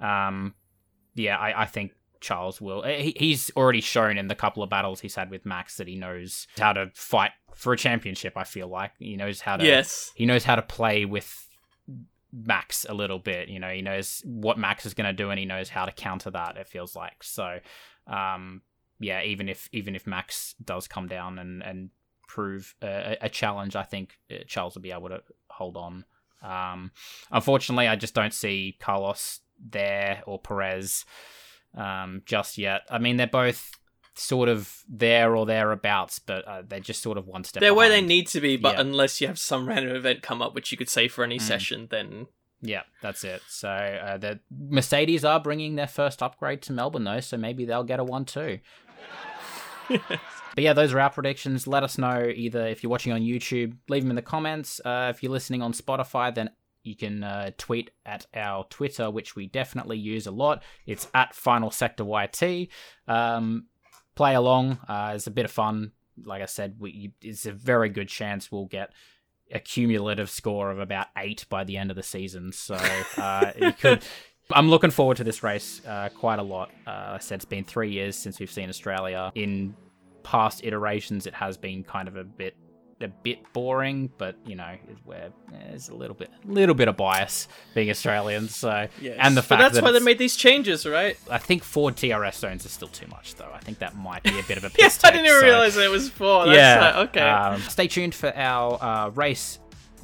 um, 0.00 0.54
yeah, 1.14 1.36
I, 1.36 1.62
I 1.62 1.66
think 1.66 1.92
Charles 2.20 2.60
will. 2.60 2.82
He, 2.82 3.14
he's 3.16 3.50
already 3.56 3.80
shown 3.80 4.18
in 4.18 4.26
the 4.26 4.34
couple 4.34 4.62
of 4.64 4.70
battles 4.70 5.00
he's 5.00 5.14
had 5.14 5.30
with 5.30 5.46
Max 5.46 5.76
that 5.76 5.86
he 5.86 5.94
knows 5.96 6.48
how 6.58 6.72
to 6.72 6.90
fight 6.94 7.30
for 7.54 7.72
a 7.72 7.76
championship. 7.76 8.32
I 8.36 8.42
feel 8.44 8.66
like 8.66 8.92
he 8.98 9.14
knows 9.16 9.40
how 9.40 9.56
to. 9.58 9.64
yes, 9.64 10.10
He 10.16 10.26
knows 10.26 10.42
how 10.42 10.56
to 10.56 10.62
play 10.62 11.04
with 11.04 11.48
Max 12.32 12.86
a 12.88 12.94
little 12.94 13.18
bit. 13.18 13.48
You 13.48 13.60
know, 13.60 13.68
he 13.68 13.82
knows 13.82 14.22
what 14.24 14.58
Max 14.58 14.86
is 14.86 14.94
going 14.94 15.06
to 15.06 15.12
do, 15.12 15.30
and 15.30 15.38
he 15.38 15.44
knows 15.44 15.68
how 15.68 15.84
to 15.84 15.92
counter 15.92 16.30
that. 16.30 16.56
It 16.56 16.68
feels 16.68 16.96
like 16.96 17.22
so. 17.22 17.58
Um, 18.06 18.62
yeah, 18.98 19.22
even 19.22 19.48
if 19.48 19.68
even 19.72 19.94
if 19.94 20.06
Max 20.06 20.54
does 20.64 20.88
come 20.88 21.08
down 21.08 21.38
and 21.38 21.62
and 21.62 21.90
prove 22.28 22.74
a, 22.82 23.16
a 23.20 23.28
challenge, 23.28 23.76
I 23.76 23.82
think 23.82 24.18
uh, 24.30 24.44
Charles 24.46 24.74
will 24.74 24.82
be 24.82 24.92
able 24.92 25.08
to 25.08 25.22
hold 25.48 25.76
on. 25.76 26.04
Um, 26.42 26.90
unfortunately, 27.30 27.88
I 27.88 27.96
just 27.96 28.14
don't 28.14 28.34
see 28.34 28.76
Carlos 28.80 29.40
there 29.70 30.22
or 30.26 30.38
Perez 30.38 31.04
um, 31.76 32.22
just 32.24 32.58
yet. 32.58 32.82
I 32.90 32.98
mean, 32.98 33.16
they're 33.16 33.26
both 33.26 33.70
sort 34.14 34.48
of 34.48 34.82
there 34.88 35.34
or 35.36 35.46
thereabouts, 35.46 36.18
but 36.18 36.46
uh, 36.46 36.62
they're 36.66 36.80
just 36.80 37.02
sort 37.02 37.16
of 37.18 37.26
one 37.26 37.44
step. 37.44 37.60
they're 37.60 37.74
where 37.74 37.88
they 37.88 38.02
need 38.02 38.26
to 38.28 38.40
be. 38.40 38.56
But 38.56 38.74
Yeah. 38.74 38.80
unless 38.82 39.20
you 39.20 39.26
have 39.26 39.38
some 39.38 39.66
random 39.68 39.96
event 39.96 40.22
come 40.22 40.42
up, 40.42 40.54
which 40.54 40.70
you 40.70 40.78
could 40.78 40.88
say 40.90 41.08
for 41.08 41.24
any 41.24 41.38
Mm. 41.38 41.42
session, 41.42 41.88
then 41.90 42.26
Yeah, 42.64 42.82
that's 43.00 43.24
it. 43.24 43.42
So 43.48 43.68
uh, 43.68 44.18
the 44.18 44.38
Mercedes 44.50 45.24
are 45.24 45.40
bringing 45.40 45.74
their 45.74 45.88
first 45.88 46.22
upgrade 46.22 46.62
to 46.62 46.72
Melbourne 46.72 47.04
though, 47.04 47.20
so 47.20 47.36
maybe 47.36 47.64
they'll 47.64 47.82
get 47.84 47.98
a 48.00 48.04
one 48.04 48.24
too. 48.24 48.60
But 50.54 50.64
yeah, 50.64 50.74
those 50.74 50.92
are 50.92 51.00
our 51.00 51.08
predictions. 51.08 51.66
Let 51.66 51.82
us 51.82 51.96
know 51.96 52.30
either 52.34 52.66
if 52.66 52.82
you're 52.82 52.90
watching 52.90 53.12
on 53.12 53.22
YouTube, 53.22 53.74
leave 53.88 54.02
them 54.02 54.10
in 54.10 54.16
the 54.16 54.22
comments. 54.22 54.80
Uh, 54.84 55.10
if 55.14 55.22
you're 55.22 55.32
listening 55.32 55.62
on 55.62 55.72
Spotify, 55.72 56.34
then 56.34 56.50
you 56.82 56.94
can 56.94 57.24
uh, 57.24 57.52
tweet 57.56 57.90
at 58.04 58.26
our 58.34 58.64
Twitter, 58.64 59.10
which 59.10 59.34
we 59.34 59.46
definitely 59.46 59.96
use 59.96 60.26
a 60.26 60.30
lot. 60.30 60.62
It's 60.84 61.08
at 61.14 61.34
Final 61.34 61.70
Sector 61.70 62.04
YT. 62.04 62.68
Um, 63.08 63.64
play 64.14 64.34
along. 64.34 64.78
Uh, 64.88 65.12
it's 65.14 65.26
a 65.26 65.30
bit 65.30 65.44
of 65.44 65.50
fun. 65.50 65.92
Like 66.24 66.42
I 66.42 66.46
said, 66.46 66.76
we, 66.78 67.12
it's 67.22 67.46
a 67.46 67.52
very 67.52 67.88
good 67.88 68.08
chance 68.08 68.52
we'll 68.52 68.66
get 68.66 68.92
a 69.50 69.60
cumulative 69.60 70.30
score 70.30 70.70
of 70.70 70.78
about 70.78 71.08
eight 71.16 71.46
by 71.48 71.64
the 71.64 71.76
end 71.76 71.90
of 71.90 71.96
the 71.96 72.02
season. 72.02 72.52
So 72.52 72.74
uh, 73.16 73.52
you 73.56 73.72
could. 73.80 74.02
I'm 74.50 74.68
looking 74.68 74.90
forward 74.90 75.16
to 75.18 75.24
this 75.24 75.42
race 75.42 75.80
uh, 75.86 76.10
quite 76.14 76.38
a 76.38 76.42
lot. 76.42 76.70
Uh, 76.86 77.14
I 77.14 77.18
said 77.18 77.36
it's 77.36 77.44
been 77.44 77.64
three 77.64 77.90
years 77.90 78.16
since 78.16 78.38
we've 78.38 78.50
seen 78.50 78.68
Australia. 78.68 79.32
In 79.34 79.74
past 80.22 80.64
iterations, 80.64 81.26
it 81.26 81.34
has 81.34 81.56
been 81.56 81.84
kind 81.84 82.08
of 82.08 82.16
a 82.16 82.24
bit 82.24 82.56
a 83.02 83.08
bit 83.08 83.52
boring, 83.52 84.10
but 84.18 84.36
you 84.46 84.54
know, 84.54 84.76
where 85.04 85.30
there's 85.50 85.88
a 85.88 85.94
little 85.94 86.14
bit, 86.14 86.30
little 86.44 86.74
bit 86.74 86.88
of 86.88 86.96
bias 86.96 87.48
being 87.74 87.90
Australians. 87.90 88.54
So, 88.56 88.88
Yes. 89.00 89.16
and 89.20 89.36
the 89.36 89.40
but 89.42 89.46
fact 89.46 89.60
that's 89.62 89.74
that 89.76 89.84
why 89.84 89.92
they 89.92 90.00
made 90.00 90.18
these 90.18 90.36
changes, 90.36 90.86
right? 90.86 91.16
I 91.30 91.38
think 91.38 91.62
Ford 91.64 91.94
DRS 91.96 92.36
zones 92.36 92.64
are 92.66 92.68
still 92.70 92.88
too 92.88 93.06
much, 93.08 93.34
though. 93.34 93.50
I 93.52 93.58
think 93.58 93.78
that 93.80 93.96
might 93.96 94.22
be 94.22 94.38
a 94.38 94.42
bit 94.44 94.58
of 94.58 94.64
a 94.64 94.70
piss 94.70 94.78
Yes, 94.78 95.04
I 95.04 95.10
didn't 95.10 95.26
even 95.26 95.40
so- 95.40 95.46
realize 95.46 95.76
it 95.76 95.90
was 95.90 96.08
four. 96.08 96.46
That's 96.46 96.56
yeah. 96.56 96.80
like, 96.98 97.08
okay. 97.10 97.20
Um, 97.28 97.60
stay 97.62 97.88
tuned 97.88 98.14
for 98.14 98.36
our 98.36 98.82
uh, 98.82 99.08
race 99.10 99.58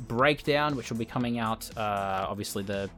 breakdown, 0.06 0.76
which 0.76 0.90
will 0.90 0.98
be 0.98 1.04
coming 1.04 1.38
out 1.38 1.68
uh, 1.76 2.26
obviously 2.28 2.62
the 2.62 2.88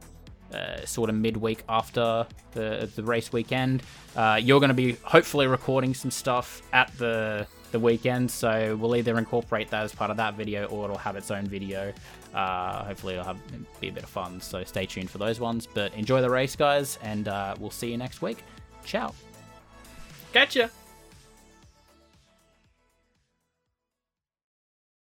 uh, 0.53 0.85
sort 0.85 1.09
of 1.09 1.15
midweek 1.15 1.63
after 1.69 2.25
the 2.51 2.89
the 2.95 3.03
race 3.03 3.31
weekend. 3.31 3.83
Uh, 4.15 4.39
you're 4.41 4.59
going 4.59 4.69
to 4.69 4.73
be 4.73 4.93
hopefully 5.03 5.47
recording 5.47 5.93
some 5.93 6.11
stuff 6.11 6.61
at 6.73 6.95
the 6.97 7.47
the 7.71 7.79
weekend, 7.79 8.29
so 8.29 8.75
we'll 8.75 8.95
either 8.95 9.17
incorporate 9.17 9.69
that 9.69 9.83
as 9.83 9.95
part 9.95 10.11
of 10.11 10.17
that 10.17 10.33
video 10.33 10.65
or 10.65 10.85
it'll 10.85 10.97
have 10.97 11.15
its 11.15 11.31
own 11.31 11.45
video. 11.45 11.93
Uh, 12.33 12.83
hopefully, 12.83 13.13
it'll 13.13 13.25
have 13.25 13.39
be 13.79 13.89
a 13.89 13.91
bit 13.91 14.03
of 14.03 14.09
fun. 14.09 14.41
So 14.41 14.63
stay 14.63 14.85
tuned 14.85 15.09
for 15.09 15.17
those 15.17 15.39
ones. 15.39 15.67
But 15.71 15.93
enjoy 15.93 16.21
the 16.21 16.29
race, 16.29 16.55
guys, 16.55 16.99
and 17.01 17.27
uh, 17.27 17.55
we'll 17.59 17.71
see 17.71 17.89
you 17.91 17.97
next 17.97 18.21
week. 18.21 18.43
Ciao. 18.83 19.13
Catch 20.33 20.55
Gotcha. 20.55 20.71